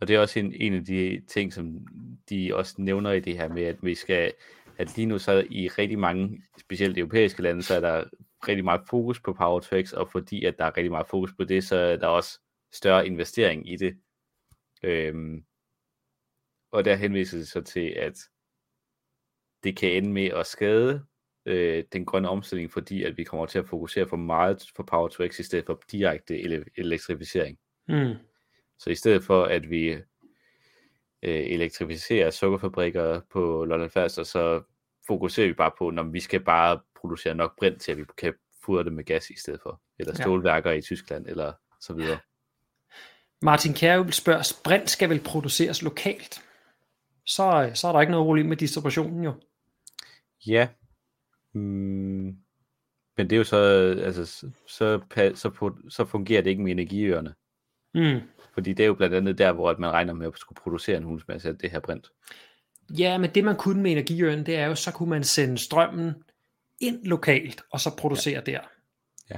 [0.00, 1.86] og det er også en, en af de ting, som
[2.30, 4.32] de også nævner i det her med, at vi skal,
[4.78, 8.04] at lige nu så i rigtig mange, specielt europæiske lande, så er der
[8.48, 11.32] rigtig meget fokus på Power to X, og fordi at der er rigtig meget fokus
[11.38, 12.40] på det, så er der også
[12.72, 13.96] større investering i det.
[14.82, 15.44] Øhm,
[16.72, 18.18] og der henviser det så til, at
[19.64, 21.04] det kan ende med at skade
[21.46, 25.08] øh, den grønne omstilling, fordi at vi kommer til at fokusere for meget på Power
[25.08, 27.58] to X, i stedet for direkte ele- elektrificering.
[27.88, 28.14] Mm.
[28.78, 30.02] Så i stedet for, at vi øh,
[31.22, 34.62] elektrificerer sukkerfabrikker på Lolland Falster, så
[35.06, 38.34] fokuserer vi bare på, når vi skal bare producere nok brint til, at vi kan
[38.64, 39.80] fodre det med gas i stedet for.
[39.98, 40.76] Eller stålværker ja.
[40.76, 42.18] i Tyskland, eller så videre.
[43.42, 46.42] Martin Kjær vil spørge, brint skal vel produceres lokalt?
[47.26, 49.32] Så, så er der ikke noget problem med distributionen jo.
[50.46, 50.68] Ja.
[51.52, 52.36] Mm.
[53.16, 53.56] Men det er jo så,
[54.04, 55.00] altså, så, så,
[55.34, 57.34] så, så fungerer det ikke med energiøerne.
[57.94, 58.20] Mm.
[58.54, 61.02] Fordi det er jo blandt andet der, hvor man regner med at skulle producere en
[61.02, 62.10] hulsmasse af det her brint.
[62.98, 66.14] Ja, men det man kunne med energiøen, det er jo, så kunne man sende strømmen
[66.80, 68.52] ind lokalt, og så producere ja.
[68.52, 68.60] der.
[69.30, 69.36] Ja.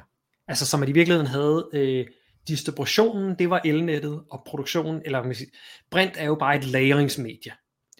[0.48, 2.06] Altså som at i virkeligheden havde øh,
[2.48, 5.50] distributionen, det var elnettet, og produktionen, eller man sige,
[5.90, 7.52] brint er jo bare et lagringsmedie.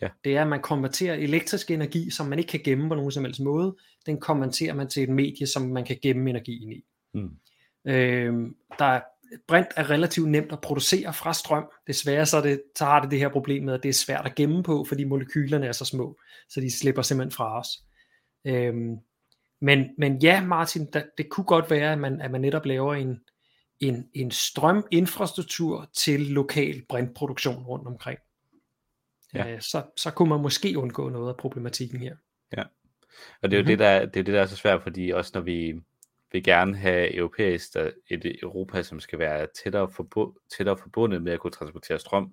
[0.03, 0.09] Ja.
[0.25, 3.25] Det er, at man konverterer elektrisk energi, som man ikke kan gemme på nogen som
[3.25, 6.85] helst måde, den konverterer man til et medie, som man kan gemme energien i.
[7.15, 7.31] Mm.
[7.85, 8.35] Øh,
[8.79, 9.01] der er
[9.49, 11.65] brint er relativt nemt at producere fra strøm.
[11.87, 14.35] Desværre så, det, så har det det her problem med, at det er svært at
[14.35, 16.19] gemme på, fordi molekylerne er så små,
[16.49, 17.69] så de slipper simpelthen fra os.
[18.45, 18.97] Øhm,
[19.61, 22.95] men, men ja, Martin, da, det kunne godt være, at man, at man netop laver
[22.95, 23.21] en,
[23.81, 28.19] en, en strøminfrastruktur til lokal brintproduktion rundt omkring.
[29.35, 29.53] Ja.
[29.53, 32.17] Øh, så, så kunne man måske undgå noget af problematikken her.
[32.57, 32.63] Ja,
[33.43, 33.69] og det er jo mm-hmm.
[33.69, 35.75] det, der, det, er det, der er så svært, fordi også når vi
[36.35, 37.77] vil gerne have europæisk,
[38.09, 42.33] et Europa, som skal være tættere, forbu- tættere forbundet med at kunne transportere strøm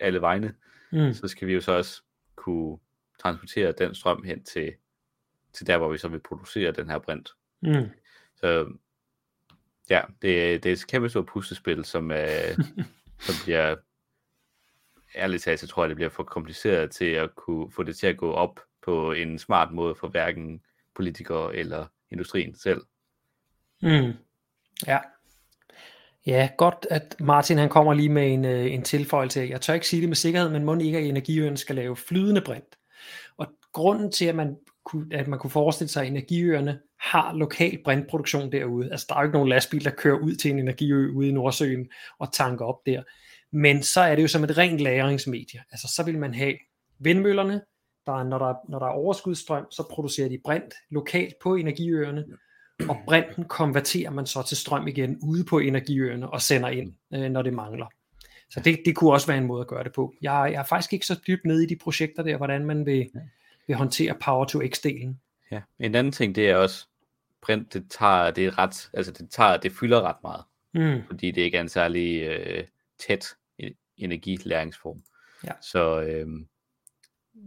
[0.00, 0.54] alle vegne,
[0.92, 1.12] mm.
[1.12, 2.02] så skal vi jo så også
[2.36, 2.78] kunne
[3.18, 4.74] transportere den strøm hen til,
[5.52, 7.30] til der, hvor vi så vil producere den her brint.
[7.62, 7.90] Mm.
[8.36, 8.72] Så
[9.90, 12.58] ja, det, det er et kæmpe stort puslespil, som, øh,
[13.26, 13.76] som bliver,
[15.14, 18.06] ærligt talt, så tror jeg, det bliver for kompliceret til at kunne få det til
[18.06, 20.62] at gå op på en smart måde for hverken
[20.94, 22.80] politikere eller industrien selv.
[23.82, 24.12] Mm.
[24.86, 24.98] Ja.
[26.26, 29.46] Ja, godt at Martin han kommer lige med en, øh, en tilføjelse.
[29.50, 32.40] Jeg tør ikke sige det med sikkerhed, men må ikke, at energiøen skal lave flydende
[32.40, 32.78] brint.
[33.36, 37.78] Og grunden til, at man kunne, at man kunne forestille sig, at energiøerne har lokal
[37.84, 38.90] brintproduktion derude.
[38.90, 41.32] Altså, der er jo ikke nogen lastbil, der kører ud til en energiø ude i
[41.32, 41.88] Nordsøen
[42.18, 43.02] og tanker op der.
[43.52, 45.60] Men så er det jo som et rent lagringsmedie.
[45.70, 46.54] Altså, så vil man have
[46.98, 47.60] vindmøllerne,
[48.06, 52.24] der er, når, der, når der er overskudsstrøm, så producerer de brint lokalt på energiøerne,
[52.88, 57.30] og brinten konverterer man så til strøm igen ude på energiøerne og sender ind, øh,
[57.30, 57.86] når det mangler.
[58.50, 60.14] Så det, det kunne også være en måde at gøre det på.
[60.22, 63.10] Jeg, jeg er faktisk ikke så dybt nede i de projekter der, hvordan man vil,
[63.66, 65.14] vil håndtere Power to X-delen.
[65.50, 66.86] Ja, en anden ting, det er også,
[67.42, 70.44] print, det tager, det er ret, altså det tager, det fylder ret meget.
[70.74, 71.02] Mm.
[71.06, 72.64] Fordi det ikke er en særlig øh,
[73.06, 73.26] tæt
[73.96, 75.02] energilæringsform.
[75.44, 75.52] Ja.
[75.60, 76.26] Så, øh,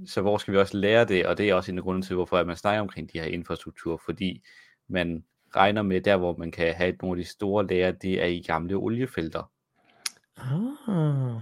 [0.06, 2.16] så hvor skal vi også lære det, og det er også en af grunden til,
[2.16, 4.44] hvorfor man snakker omkring de her infrastruktur, fordi
[4.88, 5.24] man
[5.56, 8.42] regner med, der hvor man kan have nogle af de store lager, det er i
[8.42, 9.52] gamle oliefelter.
[10.38, 11.42] Ah.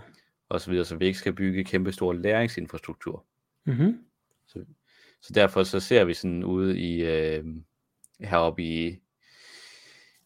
[0.50, 3.26] Og så videre, så vi ikke skal bygge kæmpe store læringsinfrastruktur.
[3.66, 4.04] Mm-hmm.
[4.48, 4.66] Så,
[5.22, 7.46] så derfor så ser vi sådan ude i, øh,
[8.20, 9.00] heroppe i,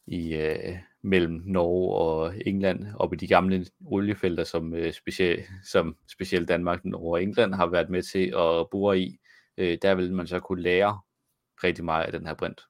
[0.06, 5.96] i øh, mellem Norge og England, op i de gamle oliefelter, som, øh, specielt, som
[6.12, 9.20] specielt Danmark, Norge og England har været med til at bore i.
[9.58, 11.00] Øh, der vil man så kunne lære
[11.64, 12.62] rigtig meget af den her brint.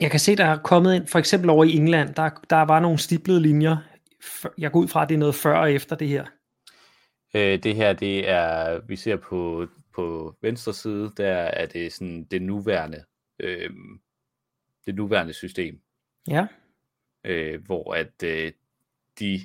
[0.00, 2.80] Jeg kan se, der er kommet ind, for eksempel over i England, der, der var
[2.80, 3.76] nogle stiplede linjer.
[4.58, 6.24] Jeg går ud fra, at det er noget før og efter det her.
[7.34, 12.24] Øh, det her, det er, vi ser på, på venstre side, der er det sådan
[12.24, 13.04] det nuværende,
[13.40, 13.70] øh,
[14.86, 15.80] det nuværende system.
[16.28, 16.46] Ja.
[17.24, 18.52] Øh, hvor at øh,
[19.18, 19.40] de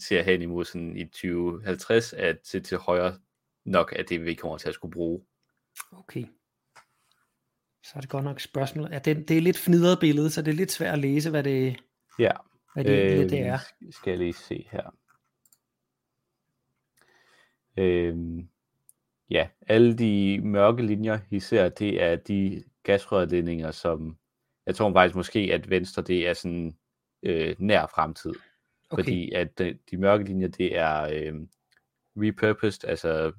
[0.00, 3.18] ser hen imod sådan i 2050, at til, til højre
[3.64, 5.22] nok at det, vi kommer til at skulle bruge.
[5.92, 6.24] Okay.
[7.82, 8.88] Så er det godt nok spørgsmål.
[8.92, 11.42] Ja, det, det er lidt fnidret billede, så det er lidt svært at læse, hvad
[11.42, 11.82] det,
[12.18, 12.32] ja.
[12.74, 13.58] hvad det, øh, det er.
[13.90, 14.94] Skal jeg lige se her.
[17.76, 18.44] Øh,
[19.30, 24.16] ja, alle de mørke linjer, I ser, det er de gasrørledninger, som
[24.66, 26.76] jeg tror faktisk måske, at Venstre det er sådan
[27.22, 28.30] øh, nær fremtid.
[28.90, 29.02] Okay.
[29.02, 31.34] Fordi at de, de mørke linjer, det er øh,
[32.16, 33.32] repurposed, altså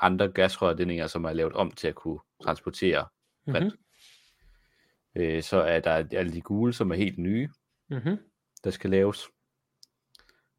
[0.00, 3.06] andre gasrørledninger, som er lavet om til at kunne transportere
[3.50, 3.64] brint.
[3.64, 5.22] Mm-hmm.
[5.22, 7.48] Øh, så er der alle de gule, som er helt nye,
[7.90, 8.18] mm-hmm.
[8.64, 9.28] der skal laves.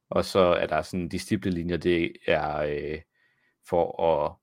[0.09, 3.01] Og så er der sådan de stiple linjer, det er øh,
[3.69, 4.35] for at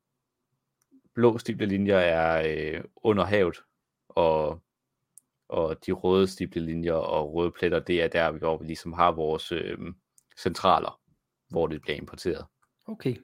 [1.15, 3.57] blå stiple linjer er øh, under havet,
[4.09, 4.63] og
[5.53, 9.13] og de røde stiple linjer og røde pletter, det er der, hvor vi ligesom har
[9.13, 9.79] vores øh,
[10.39, 11.01] centraler,
[11.49, 12.47] hvor det bliver importeret.
[12.87, 13.17] Okay.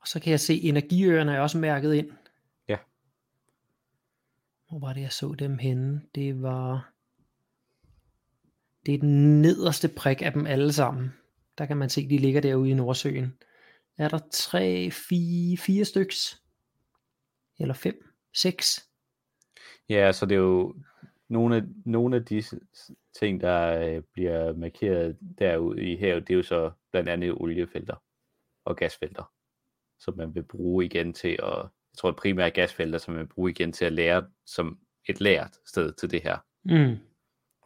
[0.00, 2.10] Og så kan jeg se, at energiøerne er også mærket ind.
[2.68, 2.76] Ja.
[4.68, 6.02] Hvor var det, jeg så dem henne?
[6.14, 6.92] Det var...
[8.86, 11.14] Det er den nederste prik af dem alle sammen.
[11.58, 13.34] Der kan man se, de ligger derude i Nordsøen.
[13.98, 16.42] Er der tre, fire, fire styks?
[17.58, 18.88] Eller fem, seks?
[19.88, 20.74] Ja, så det er jo
[21.28, 22.60] nogle af, nogle af disse
[23.20, 28.02] ting, der øh, bliver markeret derude i havet, det er jo så blandt andet oliefelter
[28.64, 29.30] og gasfelter,
[29.98, 31.56] som man vil bruge igen til at,
[31.92, 35.50] jeg tror primært gasfelter, som man vil bruge igen til at lære som et lært
[35.66, 36.38] sted til det her.
[36.64, 36.96] Mm.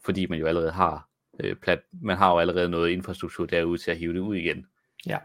[0.04, 1.08] Fordi man jo allerede har
[1.40, 4.66] øh, plat, man har jo allerede noget infrastruktur derude til at hive det ud igen.
[5.06, 5.18] Ja.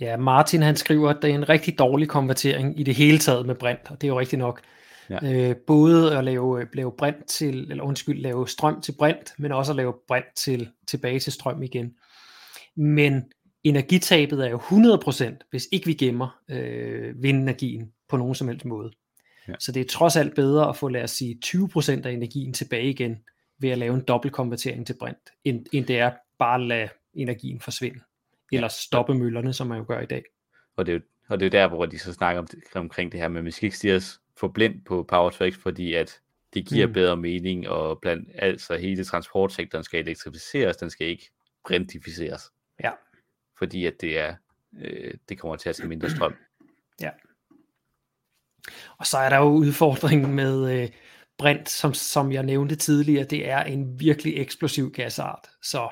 [0.00, 3.46] Ja, Martin han skriver, at det er en rigtig dårlig konvertering i det hele taget
[3.46, 4.60] med brint, og det er jo rigtigt nok.
[5.10, 5.48] Ja.
[5.50, 9.52] Øh, både at lave, øh, lave brint til, eller undskyld, lave strøm til brint, men
[9.52, 11.94] også at lave brint til, tilbage til strøm igen.
[12.76, 13.22] Men
[13.64, 18.90] energitabet er jo 100%, hvis ikke vi gemmer øh, vindenergien på nogen som helst måde.
[19.48, 19.52] Ja.
[19.58, 22.90] Så det er trods alt bedre at få, lad os sige, 20% af energien tilbage
[22.90, 23.18] igen,
[23.58, 27.60] ved at lave en dobbeltkonvertering til brint, end, end det er bare at lade energien
[27.60, 28.00] forsvinde.
[28.52, 30.22] Eller stoppe møllerne, som man jo gør i dag.
[30.76, 33.20] Og det er jo, og det er der, hvor de så snakker om, omkring det
[33.20, 35.94] her med, at vi skal ikke stige os for blind på Power to X, fordi
[35.94, 36.20] at
[36.54, 36.92] det giver mm.
[36.92, 41.30] bedre mening, og blandt altså hele transportsektoren skal elektrificeres, den skal ikke
[41.64, 42.42] brintificeres.
[42.82, 42.90] Ja.
[43.58, 44.34] Fordi at det er,
[44.80, 46.34] øh, det kommer til at tage mindre strøm.
[47.00, 47.10] Ja.
[48.98, 50.88] Og så er der jo udfordringen med øh,
[51.38, 55.48] brint, som, som jeg nævnte tidligere, det er en virkelig eksplosiv gasart.
[55.62, 55.88] Så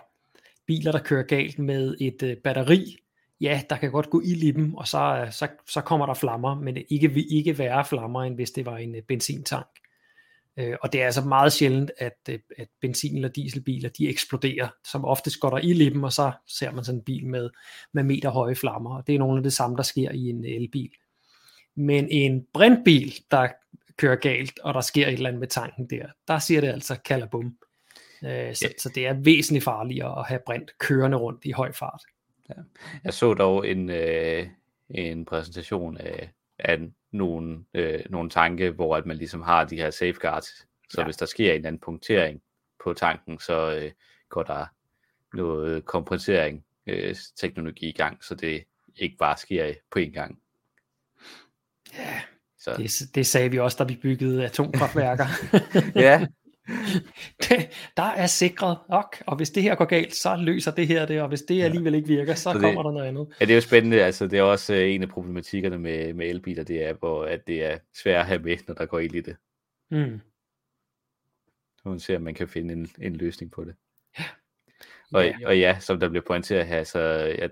[0.66, 2.96] biler, der kører galt med et øh, batteri,
[3.42, 6.54] ja, der kan godt gå ild i dem, og så, så, så kommer der flammer,
[6.54, 9.66] men det ikke, vil ikke være flammer, end hvis det var en øh, benzintank.
[10.58, 14.68] Øh, og det er altså meget sjældent, at, øh, at benzin- eller dieselbiler, de eksploderer.
[14.84, 17.50] Som oftest går der ild i dem, og så ser man sådan en bil med,
[17.92, 18.96] med meter høje flammer.
[18.96, 20.90] Og det er nogle af det samme, der sker i en elbil.
[21.76, 23.48] Men en brintbil, der
[23.96, 26.96] kører galt, og der sker et eller andet med tanken der, der siger det altså
[27.04, 27.56] kalabum.
[28.24, 28.72] Øh, så, ja.
[28.78, 32.02] så det er væsentligt farligere at have brint kørende rundt i høj fart.
[32.56, 32.62] Ja.
[33.04, 34.46] Jeg så dog en, øh,
[34.90, 36.78] en præsentation af, af
[37.10, 41.04] nogle, øh, nogle tanke, hvor at man ligesom har de her safeguards, så ja.
[41.04, 42.42] hvis der sker en eller anden punktering
[42.84, 43.90] på tanken, så øh,
[44.28, 44.66] går der
[45.36, 48.64] noget kompensering øh, teknologi i gang, så det
[48.96, 50.38] ikke bare sker på en gang.
[51.98, 52.20] Ja,
[52.58, 52.74] så.
[52.76, 55.26] Det, det sagde vi også, da vi byggede atomkraftværker.
[56.06, 56.26] ja.
[57.38, 61.06] Det, der er sikret nok, og hvis det her går galt, så løser det her
[61.06, 63.34] det, og hvis det alligevel ikke virker, så, så det, kommer der noget andet.
[63.40, 66.26] Ja, det er jo spændende, altså det er også øh, en af problematikkerne med, med
[66.26, 69.14] elbiler, det er, hvor, at det er svært at have med, når der går ild
[69.14, 69.36] i det.
[69.90, 70.20] Mm.
[71.82, 73.74] Så man ser, at man kan finde en, en løsning på det.
[74.18, 74.24] Ja.
[75.12, 75.36] Og, ja.
[75.46, 77.00] og ja, som der bliver pointeret her, så
[77.38, 77.50] jeg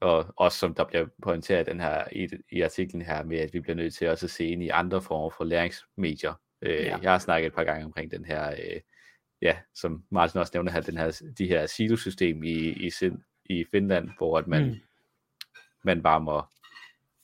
[0.00, 3.60] og også som der bliver pointeret den her, i, i artiklen her med, at vi
[3.60, 6.40] bliver nødt til også at se ind i andre former for læringsmedier.
[6.64, 6.98] Øh, ja.
[7.02, 8.80] Jeg har snakket et par gange omkring den her, øh,
[9.42, 12.90] ja, som Martin også nævner her, den her, de her silosystem i, i,
[13.44, 14.74] i Finland, hvor at man, mm.
[15.84, 16.50] man varmer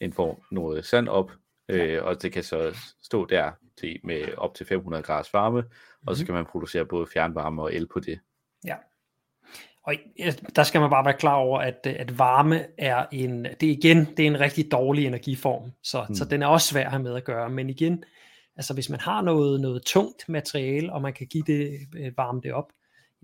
[0.01, 1.33] en form noget sand op,
[1.69, 2.01] øh, ja.
[2.01, 5.69] og det kan så stå der til, med op til 500 graders varme, mm.
[6.07, 6.27] og så mm-hmm.
[6.27, 8.21] kan man producere både fjernvarme og el på det.
[8.65, 8.77] Ja.
[9.83, 9.95] Og
[10.57, 14.05] der skal man bare være klar over, at, at varme er en, det er igen,
[14.17, 16.15] det er en rigtig dårlig energiform, så, mm.
[16.15, 18.05] så den er også svær at have med at gøre, men igen,
[18.61, 22.41] altså hvis man har noget, noget tungt materiale, og man kan give det, øh, varme
[22.43, 22.73] det op,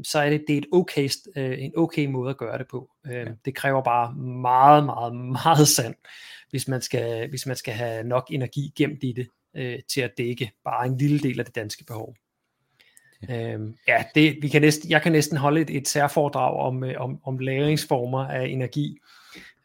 [0.03, 2.91] så er det, det er et okay, øh, en okay måde at gøre det på.
[3.07, 3.24] Øh, ja.
[3.45, 5.95] Det kræver bare meget, meget, meget sand,
[6.51, 10.11] hvis man skal, hvis man skal have nok energi gemt i det, øh, til at
[10.18, 12.16] dække bare en lille del af det danske behov.
[13.30, 16.95] Øhm, ja, det, vi kan næsten, jeg kan næsten holde et, et særforedrag om, øh,
[16.99, 18.99] om, om lagringsformer af energi.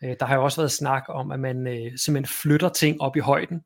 [0.04, 3.16] Øh, der har jo også været snak om, at man øh, simpelthen flytter ting op
[3.16, 3.62] i højden.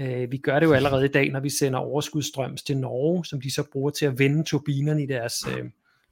[0.00, 3.40] Øh, vi gør det jo allerede i dag, når vi sender overskudstrøms til Norge, som
[3.40, 5.64] de så bruger til at vende turbinerne i deres, øh,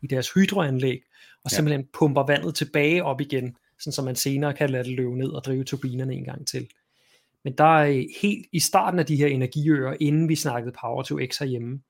[0.03, 1.03] i deres hydroanlæg,
[1.45, 1.57] og ja.
[1.57, 5.28] simpelthen pumper vandet tilbage op igen, sådan så man senere kan lade det løbe ned
[5.28, 6.68] og drive turbinerne en gang til.
[7.45, 11.18] Men der er helt i starten af de her energiøer, inden vi snakkede Power to
[11.26, 11.80] X herhjemme,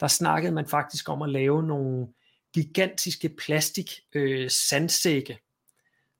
[0.00, 2.06] der snakkede man faktisk om at lave nogle
[2.54, 5.38] gigantiske plastik øh, sandsække,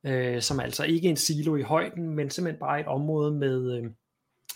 [0.04, 3.78] øh, som altså ikke er en silo i højden, men simpelthen bare et område med,
[3.78, 3.90] øh,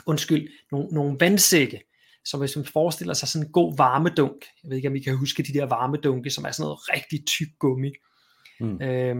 [0.06, 1.82] undskyld, nogle, nogle vandsække,
[2.24, 5.16] så hvis man forestiller sig sådan en god varmedunk, jeg ved ikke om I kan
[5.16, 7.92] huske de der varmedunke, som er sådan noget rigtig tyk gummi,
[8.60, 8.82] mm.
[8.82, 9.16] øh,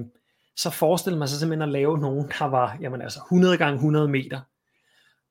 [0.57, 4.09] så forestiller man sig simpelthen at lave nogen, der var jamen altså 100 gange 100
[4.09, 4.41] meter,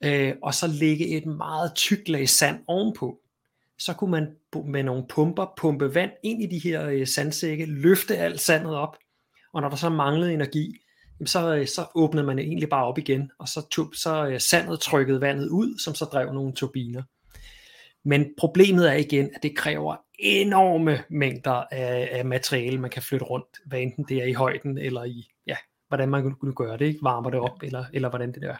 [0.04, 3.20] øh, og så lægge et meget tykt lag sand ovenpå.
[3.80, 4.36] Så kunne man
[4.66, 8.98] med nogle pumper pumpe vand ind i de her øh, sandsække, løfte alt sandet op,
[9.54, 10.81] og når der så manglede energi,
[11.26, 14.80] så, øh, så åbnede man egentlig bare op igen, og så, tog, så øh, sandet
[14.80, 17.04] trykkede vandet ud, som så drev nogle turbiner.
[18.06, 23.26] Men problemet er igen, at det kræver enorme mængder af, af materiale, man kan flytte
[23.26, 25.58] rundt, hvad enten det er i højden, eller i, ja,
[25.88, 27.00] hvordan man kunne gøre det, ikke?
[27.04, 28.58] varmer det op, eller, eller hvordan det er.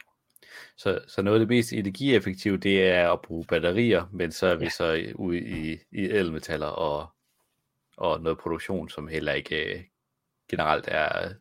[0.76, 4.54] Så, så noget af det mest energieffektive, det er at bruge batterier, men så er
[4.54, 4.70] vi ja.
[4.70, 7.06] så ude i, i elmetaller og,
[7.96, 9.80] og noget produktion, som heller ikke øh,
[10.50, 11.32] generelt er,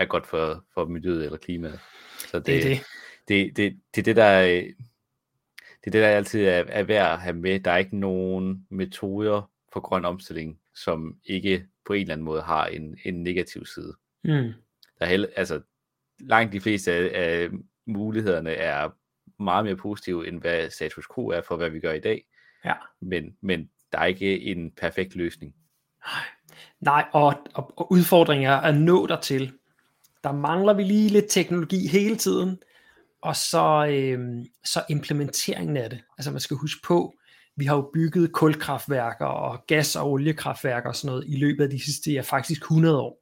[0.00, 1.80] er godt for, for miljøet eller klimaet.
[2.18, 2.82] Så det, det er det.
[3.28, 7.36] Det, det, det, det, der, det er det, der altid er, er værd at have
[7.36, 7.60] med.
[7.60, 12.42] Der er ikke nogen metoder for grøn omstilling, som ikke på en eller anden måde
[12.42, 13.96] har en, en negativ side.
[14.24, 14.52] Mm.
[14.98, 15.60] Der er heller, altså,
[16.20, 17.48] langt de fleste af, af
[17.86, 18.90] mulighederne er
[19.42, 22.24] meget mere positive, end hvad status quo er for, hvad vi gør i dag.
[22.64, 22.74] Ja.
[23.00, 25.54] Men, men der er ikke en perfekt løsning.
[26.80, 29.52] Nej, og, og, og udfordringen er at nå dertil.
[30.24, 32.58] Der mangler vi lige lidt teknologi hele tiden,
[33.22, 36.00] og så, øh, så implementeringen af det.
[36.18, 37.14] Altså man skal huske på,
[37.56, 41.70] vi har jo bygget kulkraftværker og gas- og oliekraftværker og sådan noget i løbet af
[41.70, 43.20] de sidste ja, faktisk 100 år.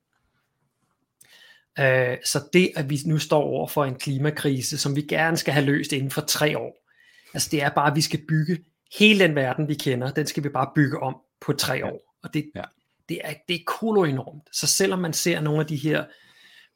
[1.79, 5.55] Øh, så det, at vi nu står over for en klimakrise, som vi gerne skal
[5.55, 6.89] have løst inden for tre år,
[7.35, 8.59] altså det er bare, at vi skal bygge
[8.99, 12.15] hele den verden, vi kender, den skal vi bare bygge om på tre år.
[12.23, 12.63] Og det, ja.
[13.09, 14.43] det, er, det er kolo enormt.
[14.53, 16.05] Så selvom man ser nogle af de her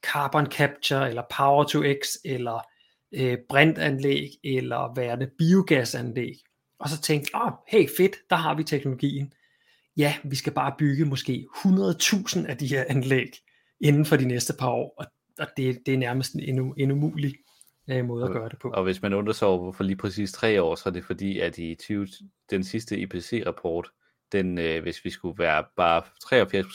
[0.02, 2.60] carbon capture, eller power to x, eller
[3.14, 6.34] øh, brintanlæg, eller værende biogasanlæg,
[6.78, 9.32] og så tænke, åh, oh, hey fedt, der har vi teknologien.
[9.96, 13.30] Ja, vi skal bare bygge måske 100.000 af de her anlæg
[13.80, 15.06] inden for de næste par år, og,
[15.38, 17.34] og det, det er nærmest en, en umulig
[17.90, 18.70] øh, måde at gøre det på.
[18.70, 21.38] Og hvis man undrer sig over, hvorfor lige præcis tre år, så er det fordi,
[21.38, 22.06] at i 20,
[22.50, 23.90] den sidste IPCC-rapport,
[24.32, 26.02] den, øh, hvis vi skulle være bare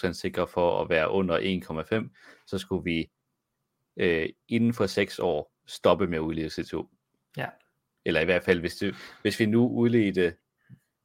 [0.09, 3.09] 83% sikre for at være under 1,5, så skulle vi
[3.97, 6.87] øh, inden for 6 år stoppe med at udlede CO2.
[7.37, 7.47] Ja.
[8.05, 10.33] Eller i hvert fald, hvis, det, hvis vi nu udledte,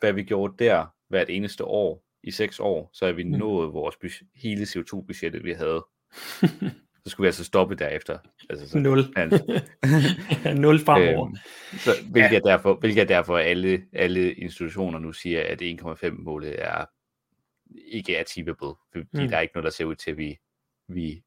[0.01, 3.31] hvad vi gjorde der hvert eneste år i 6 år, så er vi mm.
[3.31, 5.87] nået vores budget, hele CO2-budgettet, vi havde.
[7.05, 8.19] så skulle vi altså stoppe derefter.
[8.51, 8.99] Altså, så, Nul.
[10.63, 11.27] Nul fremover.
[11.27, 11.37] Øhm,
[11.79, 12.37] så, hvilket, ja.
[12.37, 16.85] er derfor, hvilket er derfor, alle, alle institutioner nu siger, at 1,5-målet er
[17.87, 19.29] ikke achievable, fordi mm.
[19.29, 20.39] der er ikke noget, der ser ud til, at vi,
[20.89, 21.23] vi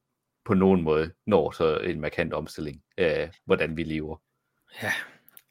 [0.46, 4.22] på nogen måde når så en markant omstilling af, hvordan vi lever.
[4.84, 4.92] Ja,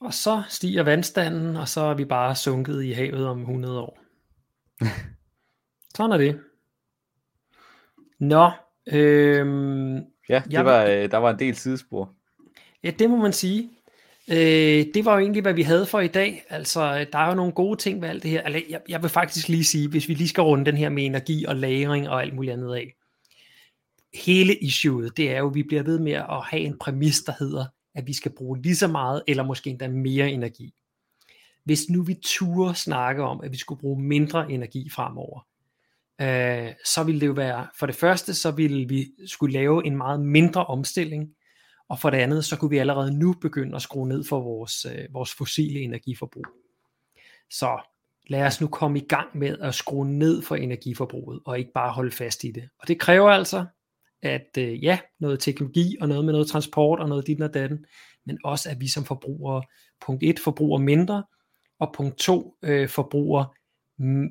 [0.01, 3.99] og så stiger vandstanden, og så er vi bare sunket i havet om 100 år.
[5.97, 6.41] Sådan er det.
[8.19, 8.51] Nå,
[8.93, 12.13] øhm, Ja, det var, øh, der var en del sidespor.
[12.85, 13.71] Ja, det må man sige.
[14.31, 16.45] Øh, det var jo egentlig, hvad vi havde for i dag.
[16.49, 18.43] Altså, der er jo nogle gode ting ved alt det her.
[18.43, 21.05] Altså, jeg, jeg vil faktisk lige sige, hvis vi lige skal runde den her med
[21.05, 22.95] energi og lagring og alt muligt andet af.
[24.15, 27.33] Hele issueet, det er jo, at vi bliver ved med at have en præmis, der
[27.39, 30.75] hedder, at vi skal bruge lige så meget, eller måske endda mere energi.
[31.65, 35.47] Hvis nu vi turde snakke om, at vi skulle bruge mindre energi fremover,
[36.21, 39.97] øh, så ville det jo være, for det første, så ville vi skulle lave en
[39.97, 41.31] meget mindre omstilling,
[41.89, 44.85] og for det andet, så kunne vi allerede nu begynde at skrue ned for vores,
[44.85, 46.47] øh, vores fossile energiforbrug.
[47.51, 47.79] Så
[48.27, 51.93] lad os nu komme i gang med at skrue ned for energiforbruget, og ikke bare
[51.93, 52.69] holde fast i det.
[52.79, 53.67] Og det kræver altså,
[54.25, 57.85] at øh, ja, noget teknologi, og noget med noget transport, og noget dit og datten,
[58.27, 59.63] men også at vi som forbrugere,
[60.07, 61.25] punkt 1, forbruger mindre,
[61.79, 63.55] og punkt 2, øh, forbruger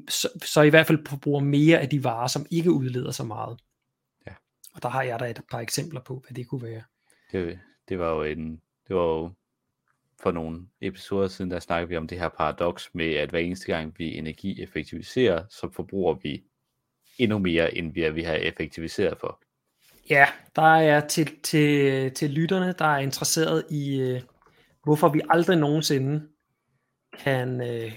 [0.10, 3.60] så, så i hvert fald forbruger mere af de varer, som ikke udleder så meget.
[4.28, 4.32] Ja.
[4.74, 6.84] Og der har jeg da et par eksempler på, hvad det kunne være.
[7.32, 9.32] Det, det var jo en, det var jo
[10.24, 13.66] for nogle episoder siden, der snakkede vi om det her paradoks med, at hver eneste
[13.66, 16.44] gang vi energieffektiviserer, så forbruger vi
[17.18, 19.42] endnu mere, end vi, vi har effektiviseret for.
[20.10, 20.26] Ja,
[20.56, 24.22] der er til, til, til lytterne, der er interesseret i, øh,
[24.84, 26.28] hvorfor vi aldrig nogensinde
[27.20, 27.92] kan, øh,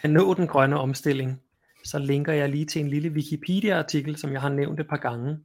[0.00, 1.42] kan nå den grønne omstilling,
[1.84, 5.38] så linker jeg lige til en lille Wikipedia-artikel, som jeg har nævnt et par gange.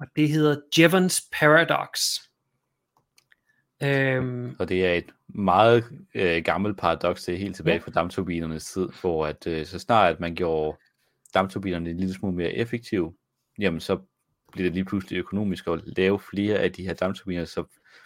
[0.00, 2.00] Og det hedder Jevons Paradox.
[3.82, 7.82] Øhm, og det er et meget øh, gammelt paradoks, det er helt tilbage ja.
[7.82, 10.78] fra dampturbinernes tid, hvor at, øh, så snart at man gjorde
[11.34, 13.14] dampturbinerne en lille smule mere effektive,
[13.58, 13.98] jamen så
[14.52, 17.64] bliver det lige pludselig økonomisk at lave flere af de her dampturbiner, så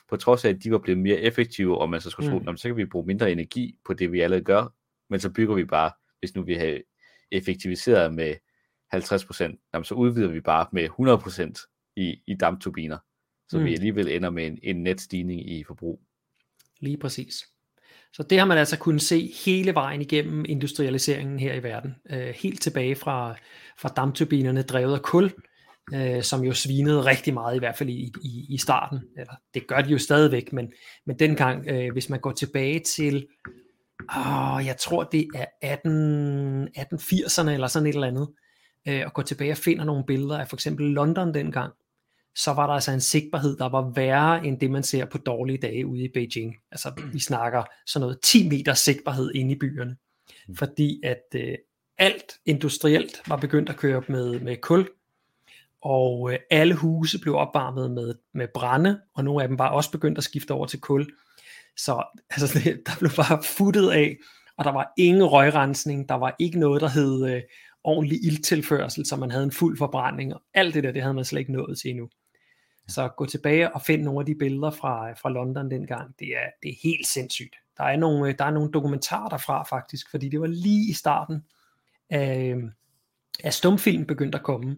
[0.08, 2.44] på trods af, at de var blevet mere effektive, og man så skulle mm.
[2.44, 4.74] tro, så kan vi bruge mindre energi på det, vi allerede gør,
[5.10, 6.80] men så bygger vi bare, hvis nu vi har
[7.32, 8.34] effektiviseret med
[8.94, 10.88] 50%, jamen så udvider vi bare med
[11.58, 12.98] 100% i, i dampturbiner,
[13.48, 13.64] så mm.
[13.64, 16.00] vi alligevel ender med en, en net stigning i forbrug.
[16.80, 17.46] Lige præcis.
[18.12, 21.94] Så det har man altså kunnet se hele vejen igennem industrialiseringen her i verden.
[22.10, 23.36] Øh, helt tilbage fra,
[23.78, 25.32] fra dampturbinerne drevet af kul,
[25.94, 28.98] øh, som jo svinede rigtig meget, i hvert fald i, i, i starten.
[29.18, 30.72] Eller, det gør de jo stadigvæk, men,
[31.06, 33.26] men dengang, øh, hvis man går tilbage til
[34.08, 38.28] oh, jeg tror det er 18, 1880'erne eller sådan et eller andet,
[38.88, 41.72] øh, og går tilbage og finder nogle billeder af for eksempel London dengang,
[42.36, 45.58] så var der altså en sigtbarhed, der var værre end det, man ser på dårlige
[45.58, 46.56] dage ude i Beijing.
[46.72, 49.96] Altså vi snakker sådan noget 10 meter sigtbarhed inde i byerne,
[50.48, 50.56] mm.
[50.56, 51.54] fordi at øh,
[51.98, 54.88] alt industrielt var begyndt at køre med, med kul,
[55.82, 59.90] og øh, alle huse blev opvarmet med, med brænde, og nogle af dem var også
[59.90, 61.06] begyndt at skifte over til kul.
[61.76, 64.16] Så altså, det, der blev bare futtet af,
[64.56, 67.42] og der var ingen røgrensning, der var ikke noget, der hed øh,
[67.84, 71.24] ordentlig ildtilførsel, så man havde en fuld forbrænding, og alt det der, det havde man
[71.24, 72.08] slet ikke nået til endnu.
[72.88, 76.28] Så gå tilbage og find nogle af de billeder fra, øh, fra London dengang, det
[76.28, 77.56] er, det er helt sindssygt.
[77.78, 80.92] Der er, nogle, øh, der er nogle dokumentarer derfra faktisk, fordi det var lige i
[80.92, 81.44] starten
[82.10, 82.62] af, øh,
[83.44, 84.76] af stumfilm begyndte at komme.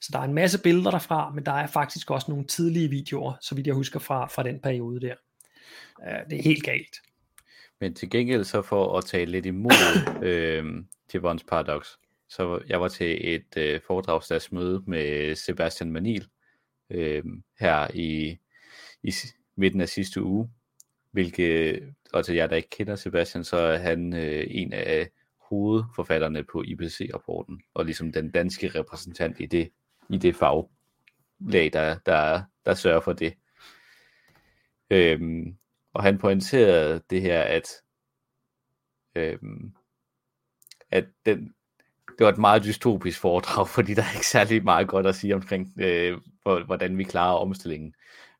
[0.00, 3.32] Så der er en masse billeder derfra, men der er faktisk også nogle tidlige videoer,
[3.40, 5.14] så vidt jeg husker fra, fra den periode der.
[6.30, 6.96] det er helt galt.
[7.80, 9.72] Men til gengæld så for at tale lidt imod
[10.28, 10.64] øh,
[11.14, 11.86] Jevons Paradox,
[12.28, 16.26] så jeg var til et øh, foredragsdagsmøde med Sebastian Manil
[16.90, 17.24] øh,
[17.60, 18.38] her i,
[19.02, 19.12] i
[19.56, 20.50] midten af sidste uge,
[21.12, 21.80] hvilket,
[22.12, 25.08] og til jer der ikke kender Sebastian, så er han øh, en af
[25.48, 29.70] hovedforfatterne på IPCC-rapporten, og ligesom den danske repræsentant i det,
[30.12, 33.34] i det faglag, der, der, der sørger for det.
[34.90, 35.56] Øhm,
[35.92, 37.68] og han pointerede det her, at,
[39.14, 39.72] øhm,
[40.90, 41.54] at den,
[42.18, 45.34] det var et meget dystopisk foredrag, fordi der er ikke særlig meget godt at sige
[45.34, 47.94] omkring, øh, hvordan vi klarer omstillingen.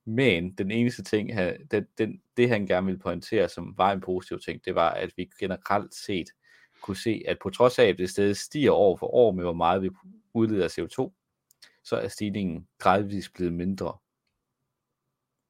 [0.04, 4.00] Men den eneste ting, han, den, den, det han gerne ville pointere, som var en
[4.00, 6.26] positiv ting, det var, at vi generelt set
[6.82, 9.52] kunne se, at på trods af, at det stadig stiger år for år med, hvor
[9.52, 9.90] meget vi
[10.34, 11.19] udleder CO2,
[11.82, 13.98] så er stigningen gradvist blevet mindre,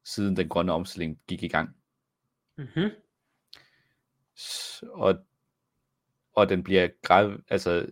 [0.03, 1.75] siden den grønne omstilling gik i gang.
[2.57, 2.89] Mm-hmm.
[4.83, 5.25] Og,
[6.33, 7.89] og den bliver grad, altså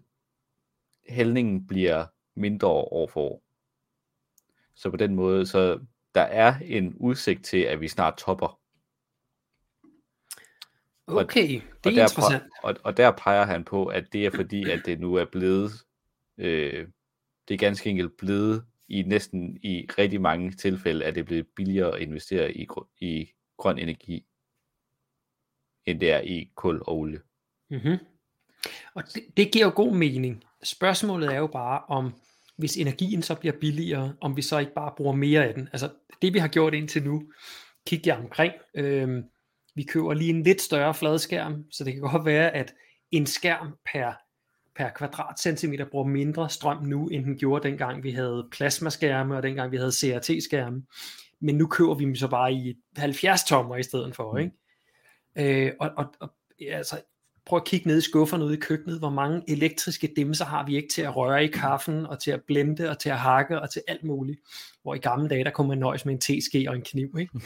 [1.10, 3.44] hældningen bliver mindre år for år.
[4.74, 5.80] Så på den måde, så
[6.16, 8.60] der er en udsigt til, at vi snart topper.
[11.08, 12.44] Okay, det er og der, interessant.
[12.64, 15.72] Og, og der peger han på, at det er fordi, at det nu er blevet,
[16.38, 16.88] øh,
[17.50, 21.48] det er ganske enkelt blevet i næsten i rigtig mange tilfælde, at det er blevet
[21.56, 22.68] billigere at investere i,
[23.02, 23.28] i
[23.58, 24.26] grøn energi,
[25.86, 27.22] end det er i kul og olie.
[27.70, 27.98] Mm-hmm.
[28.94, 30.44] Og det, det giver jo god mening.
[30.64, 32.14] Spørgsmålet er jo bare, om
[32.58, 35.70] hvis energien så bliver billigere, om vi så ikke bare bruger mere af den.
[35.72, 35.90] Altså
[36.22, 37.32] det vi har gjort indtil nu,
[37.88, 39.24] kig jer omkring, Øhm,
[39.76, 42.74] vi køber lige en lidt større fladskærm, så det kan godt være, at
[43.12, 44.14] en skærm per,
[44.80, 49.72] per kvadratcentimeter bruger mindre strøm nu, end den gjorde dengang vi havde plasmaskærme, og dengang
[49.72, 50.84] vi havde CRT-skærme.
[51.40, 54.52] Men nu køber vi dem så bare i 70 tommer i stedet for, ikke?
[55.36, 56.30] Øh, og, og, og
[56.62, 57.02] altså,
[57.46, 60.76] prøv at kigge ned i skufferne ude i køkkenet, hvor mange elektriske dimser har vi
[60.76, 63.72] ikke til at røre i kaffen, og til at blende, og til at hakke, og
[63.72, 64.40] til alt muligt.
[64.82, 67.40] Hvor i gamle dage, der kunne man nøjes med en teske og en kniv, ikke?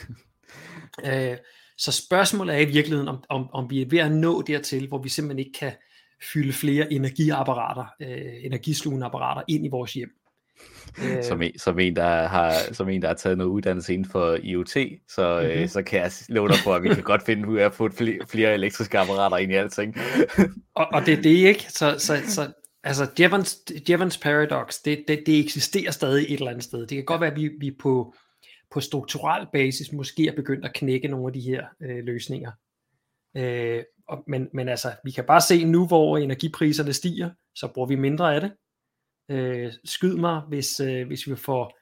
[1.31, 1.37] øh,
[1.77, 4.97] så spørgsmålet er i virkeligheden, om, om, om vi er ved at nå dertil, hvor
[4.97, 5.73] vi simpelthen ikke kan
[6.33, 10.09] fylde flere energiapparater, øh, energislugende apparater ind i vores hjem.
[11.03, 11.23] Øh.
[11.23, 14.37] Som, en, som, en, der har, som en, der har taget noget uddannelse inden for
[14.43, 14.77] IoT,
[15.09, 15.51] så, mm-hmm.
[15.51, 15.67] øh, mhm.
[15.67, 17.89] så kan jeg love dig på, at vi kan godt finde ud af at få
[17.91, 19.95] flere, flere elektriske apparater ind i alting.
[20.75, 22.51] og, og det er det ikke, så, så, så
[22.83, 23.57] altså Jevons,
[23.89, 26.79] Jevons Paradox, det, det, det eksisterer stadig et eller andet sted.
[26.79, 28.15] Det kan godt være, at vi, vi på,
[28.71, 32.51] på strukturel basis måske er begyndt at knække nogle af de her øh, løsninger.
[33.37, 33.83] Øh,
[34.13, 37.95] og, men, men altså, vi kan bare se nu, hvor energipriserne stiger, så bruger vi
[37.95, 38.51] mindre af det.
[39.29, 41.77] Øh, skyd mig, hvis, øh, hvis vi får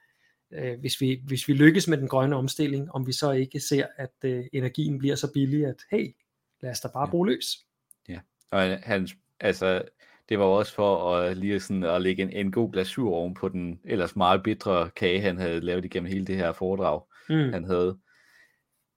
[0.52, 3.86] øh, hvis, vi, hvis vi lykkes med den grønne omstilling, om vi så ikke ser,
[3.96, 6.16] at øh, energien bliver så billig, at hey,
[6.60, 7.46] lad os da bare bruge løs.
[8.08, 8.20] Ja,
[8.50, 9.08] og han,
[9.40, 9.82] altså,
[10.28, 13.48] det var også for at lige sådan at lægge en, en god glasur oven på
[13.48, 17.52] den ellers meget bitre kage, han havde lavet igennem hele det her foredrag, mm.
[17.52, 17.98] han havde.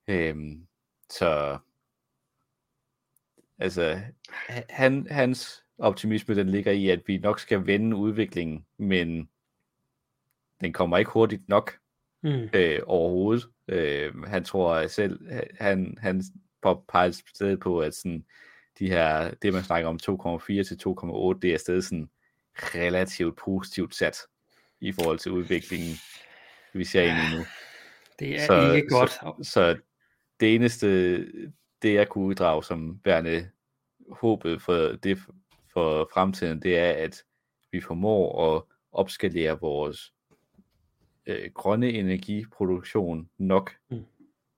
[0.08, 0.66] Øhm,
[1.10, 1.58] så
[3.58, 4.00] altså,
[4.70, 9.28] han, hans optimisme, den ligger i, at vi nok skal vende udviklingen, men
[10.60, 11.78] den kommer ikke hurtigt nok
[12.22, 12.48] mm.
[12.52, 13.48] øh, overhovedet.
[13.68, 15.30] Øh, han tror selv,
[15.60, 16.22] han, han
[16.88, 18.24] peger stedet på, at sådan,
[18.78, 22.10] de her, det man snakker om 2,4 til 2,8, det er stadig sådan
[22.56, 24.18] relativt positivt sat
[24.80, 25.94] i forhold til udviklingen,
[26.72, 27.44] vi ser ind i nu.
[28.18, 29.10] Det er så, ikke godt.
[29.10, 29.76] Så, så
[30.40, 31.18] det eneste,
[31.82, 33.50] det jeg kunne uddrage som værende
[34.10, 35.18] håbet for det
[35.72, 37.24] for fremtiden, det er, at
[37.72, 38.62] vi formår at
[38.92, 40.12] opskalere vores
[41.26, 44.04] øh, grønne energiproduktion nok, mm.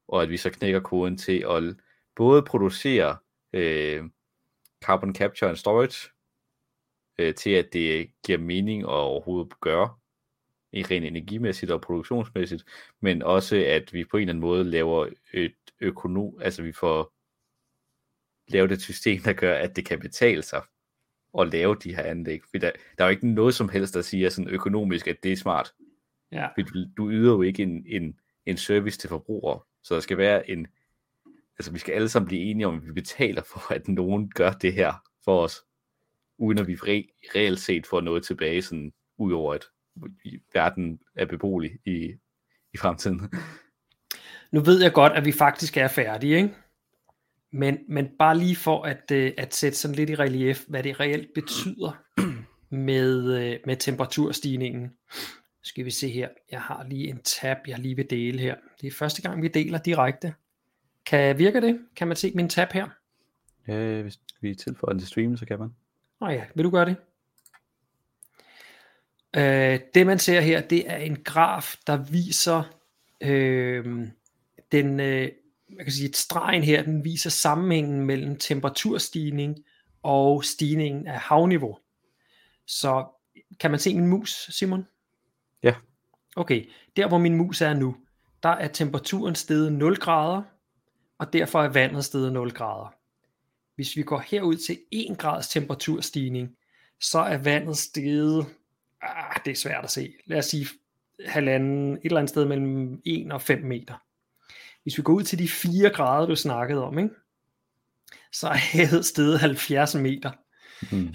[0.09, 1.77] og at vi så knækker koden til at
[2.16, 3.16] både producere
[3.53, 4.05] øh,
[4.85, 6.11] carbon capture and storage,
[7.19, 9.95] øh, til at det giver mening at overhovedet gøre,
[10.73, 12.64] i ren energimæssigt og produktionsmæssigt,
[13.01, 17.12] men også at vi på en eller anden måde laver et økonom, altså vi får
[18.49, 20.62] lavet et system, der gør, at det kan betale sig
[21.39, 22.41] at lave de her anlæg.
[22.51, 25.33] For der, der er jo ikke noget som helst, der siger sådan økonomisk, at det
[25.33, 25.75] er smart.
[26.33, 26.49] Ja.
[26.97, 30.66] du, yder jo ikke en, en, en service til forbrugere, så der skal være en,
[31.59, 34.53] altså vi skal alle sammen blive enige om, at vi betaler for, at nogen gør
[34.53, 34.93] det her
[35.25, 35.62] for os,
[36.39, 39.64] uden at vi re- reelt set får noget tilbage, sådan ud over at
[40.55, 42.14] verden er beboelig i,
[42.74, 43.32] i fremtiden.
[44.53, 46.55] Nu ved jeg godt, at vi faktisk er færdige, ikke?
[47.53, 51.01] Men, men bare lige for at, øh, at sætte sådan lidt i relief, hvad det
[51.01, 52.03] reelt betyder
[52.70, 54.90] med, øh, med temperaturstigningen.
[55.62, 56.28] Skal vi se her.
[56.51, 58.57] Jeg har lige en tab, jeg lige vil dele her.
[58.80, 60.34] Det er første gang, vi deler direkte.
[61.07, 61.80] Kan virke det?
[61.96, 62.88] Kan man se min tab her?
[63.68, 65.68] Øh, hvis vi tilføjer den til streamen, så kan man.
[66.20, 66.96] Nå ja, vil du gøre det?
[69.37, 72.62] Øh, det man ser her, det er en graf, der viser
[73.20, 74.09] øh,
[74.72, 75.29] den, øh,
[75.68, 79.57] man kan sige, et stregen her, den viser sammenhængen mellem temperaturstigning
[80.03, 81.79] og stigningen af havniveau.
[82.66, 83.07] Så
[83.61, 84.87] kan man se min mus, Simon?
[85.62, 85.74] Ja.
[86.37, 87.97] Okay, der hvor min mus er nu,
[88.43, 90.43] der er temperaturen steget 0 grader,
[91.18, 92.95] og derfor er vandet steget 0 grader.
[93.74, 96.57] Hvis vi går herud til 1 grads temperaturstigning,
[97.01, 98.47] så er vandet steget,
[99.39, 100.66] ah, det er svært at se, lad os sige
[101.26, 103.95] halvanden, et eller andet sted mellem 1 og 5 meter.
[104.82, 107.11] Hvis vi går ud til de 4 grader, du snakkede om, ikke?
[108.32, 110.30] så er havet steget 70 meter.
[110.93, 111.14] Mm.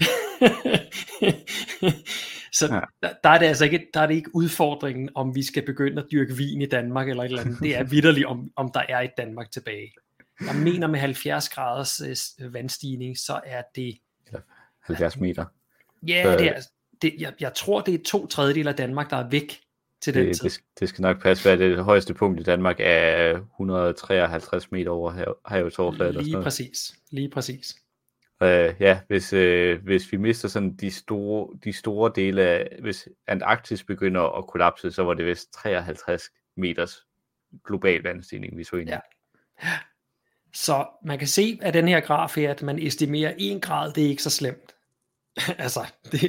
[2.58, 2.80] så ja.
[3.02, 6.02] der, der, er det altså ikke, der er det ikke udfordringen, om vi skal begynde
[6.02, 7.58] at dyrke vin i Danmark eller et eller andet.
[7.60, 9.92] Det er vidderligt, om, om der er et Danmark tilbage.
[10.46, 12.00] Jeg mener med 70 graders
[12.40, 13.98] øh, vandstigning, så er det...
[14.80, 15.44] 70 meter.
[16.06, 16.60] Ja, det er,
[17.02, 19.60] det, jeg, jeg tror, det er to tredjedel af Danmark, der er væk
[20.00, 20.50] til den det, tid.
[20.50, 25.34] Det, det skal nok passe, at det højeste punkt i Danmark er 153 meter over
[25.44, 26.22] havets overflade.
[26.22, 27.76] Lige præcis, lige præcis.
[28.40, 28.48] Uh,
[28.80, 33.84] ja, hvis, uh, hvis vi mister sådan de store, de store dele af, hvis Antarktis
[33.84, 37.06] begynder at kollapse, så var det vist 53 meters
[37.64, 38.92] global vandstigning, vi så ind i.
[38.92, 38.98] Ja.
[40.52, 44.04] Så man kan se af den her graf her, at man estimerer 1 grad, det
[44.04, 44.74] er ikke så slemt.
[45.58, 45.80] altså,
[46.12, 46.20] det,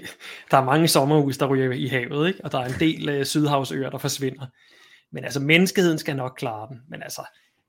[0.51, 2.39] der er mange sommerhus, der ryger i havet, ikke?
[2.43, 4.45] og der er en del uh, sydhavsøer, der forsvinder.
[5.11, 6.81] Men altså, menneskeheden skal nok klare den.
[6.87, 7.21] Men altså,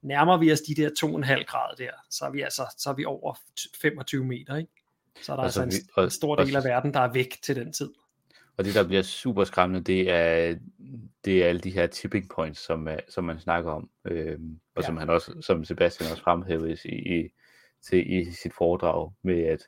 [0.03, 3.05] nærmer vi os de der 2,5 grader der, så er vi altså så er vi
[3.05, 3.35] over
[3.81, 4.71] 25 meter, ikke?
[5.23, 7.39] Så er der altså, altså en, og, en stor del af verden, der er væk
[7.43, 7.91] til den tid.
[8.57, 10.57] Og det, der bliver super skræmmende, det er,
[11.25, 14.87] det er alle de her tipping points, som, som man snakker om, øhm, og ja.
[14.87, 17.29] som han også, som Sebastian også fremhævede i, i,
[17.89, 19.63] til, i sit foredrag, med at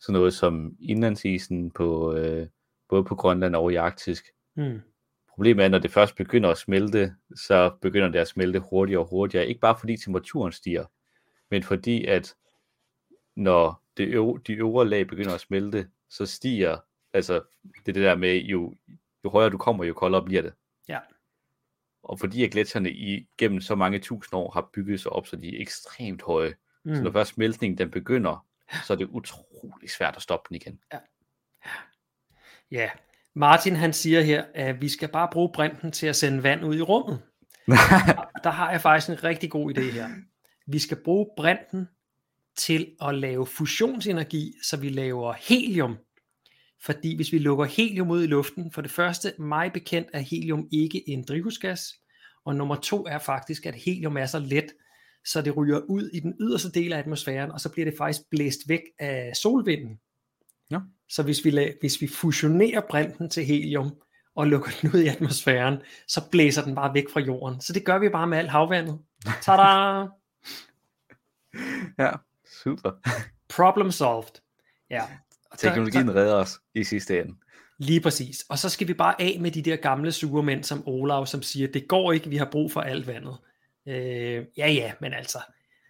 [0.00, 2.46] sådan noget som indlandsisen på, øh,
[2.88, 4.24] både på Grønland og i Arktisk,
[4.56, 4.80] mm.
[5.36, 7.14] Problemet er, når det først begynder at smelte,
[7.46, 9.46] så begynder det at smelte hurtigere og hurtigere.
[9.46, 10.84] Ikke bare fordi temperaturen stiger,
[11.50, 12.34] men fordi at
[13.34, 16.76] når det øv- de øvre lag begynder at smelte, så stiger,
[17.12, 18.74] altså det er det der med, jo,
[19.24, 20.52] jo højere du kommer, jo koldere bliver det.
[20.88, 20.98] Ja.
[22.02, 25.36] Og fordi at gletsjerne i gennem så mange tusind år har bygget sig op, så
[25.36, 26.54] de er ekstremt høje.
[26.84, 26.94] Mm.
[26.94, 28.46] Så når først smeltningen den begynder,
[28.86, 30.80] så er det utrolig svært at stoppe den igen.
[30.92, 30.98] Ja.
[32.70, 32.90] Ja,
[33.34, 36.76] Martin han siger her, at vi skal bare bruge brinten til at sende vand ud
[36.76, 37.22] i rummet.
[38.44, 40.08] der har jeg faktisk en rigtig god idé her.
[40.66, 41.88] Vi skal bruge brinten
[42.56, 45.96] til at lave fusionsenergi, så vi laver helium.
[46.82, 50.68] Fordi hvis vi lukker helium ud i luften, for det første, mig bekendt er helium
[50.72, 51.94] ikke en drivhusgas,
[52.44, 54.72] og nummer to er faktisk, at helium er så let,
[55.26, 58.30] så det ryger ud i den yderste del af atmosfæren, og så bliver det faktisk
[58.30, 60.00] blæst væk af solvinden.
[60.70, 60.78] Ja.
[61.08, 63.94] Så hvis vi, la- hvis vi fusionerer brinten til helium,
[64.34, 65.76] og lukker den ud i atmosfæren,
[66.08, 67.60] så blæser den bare væk fra jorden.
[67.60, 68.98] Så det gør vi bare med alt havvandet.
[69.42, 69.62] Tada!
[72.04, 72.10] ja,
[72.62, 72.90] super.
[73.48, 74.40] Problem solved.
[74.90, 75.02] Ja.
[75.58, 77.34] Teknologien redder os i sidste ende.
[77.78, 78.44] Lige præcis.
[78.48, 81.42] Og så skal vi bare af med de der gamle sure mænd som Olav, som
[81.42, 83.36] siger, det går ikke, vi har brug for alt vandet.
[83.88, 85.38] Øh, ja, ja, men altså,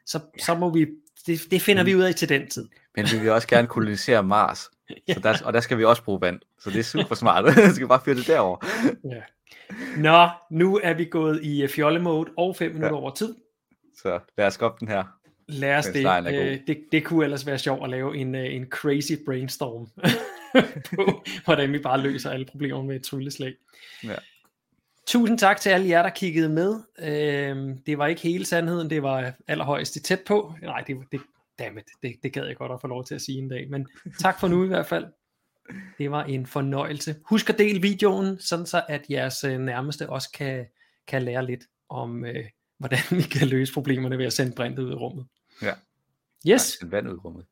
[0.07, 0.45] så, ja.
[0.45, 0.87] så må vi,
[1.27, 2.69] det, det finder vi ud af til den tid.
[2.97, 4.71] Men vi vil også gerne kolonisere Mars,
[5.09, 5.15] ja.
[5.15, 7.45] så der, og der skal vi også bruge vand, så det er super smart.
[7.69, 8.67] vi skal bare føre det derover.
[9.15, 9.21] ja.
[9.97, 13.03] Nå, nu er vi gået i øh, fjolle-mode og 5 minutter ja.
[13.03, 13.35] over tid.
[13.97, 15.05] Så lad os gå den her.
[15.49, 16.35] Lad os det.
[16.35, 16.85] Øh, det.
[16.93, 19.89] Det kunne ellers være sjovt at lave en, øh, en crazy brainstorm
[20.97, 23.55] på, hvordan vi bare løser alle problemer med et trylleslag.
[24.05, 24.15] Ja.
[25.07, 26.81] Tusind tak til alle jer, der kiggede med.
[26.99, 30.55] Øhm, det var ikke hele sandheden, det var allerhøjst tæt på.
[30.63, 31.21] Nej, det, det,
[31.59, 33.71] dammit, det, det gad jeg godt at få lov til at sige en dag.
[33.71, 33.89] Men
[34.19, 35.07] tak for nu i hvert fald.
[35.99, 37.17] Det var en fornøjelse.
[37.25, 40.67] Husk at dele videoen, sådan så at jeres øh, nærmeste også kan,
[41.07, 42.45] kan lære lidt om, øh,
[42.79, 45.27] hvordan vi kan løse problemerne ved at sende brint ud i rummet.
[45.63, 45.73] Ja.
[46.49, 46.79] Yes.
[46.83, 47.45] Ja, vand ud i rummet.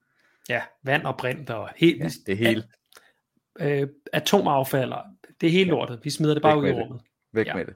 [0.49, 2.03] Ja, vand og brint og helt...
[2.03, 2.65] Ja, det hele.
[3.61, 4.93] Øh, atomaffald,
[5.41, 6.01] det er helt lortet.
[6.03, 7.01] Vi smider det bare ud i rummet.
[7.35, 7.55] Væk ja.
[7.55, 7.75] med det.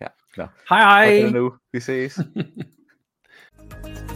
[0.00, 0.54] Ja, klar.
[0.68, 1.30] Hej hej.
[1.30, 1.58] nu.
[1.72, 2.18] Vi ses.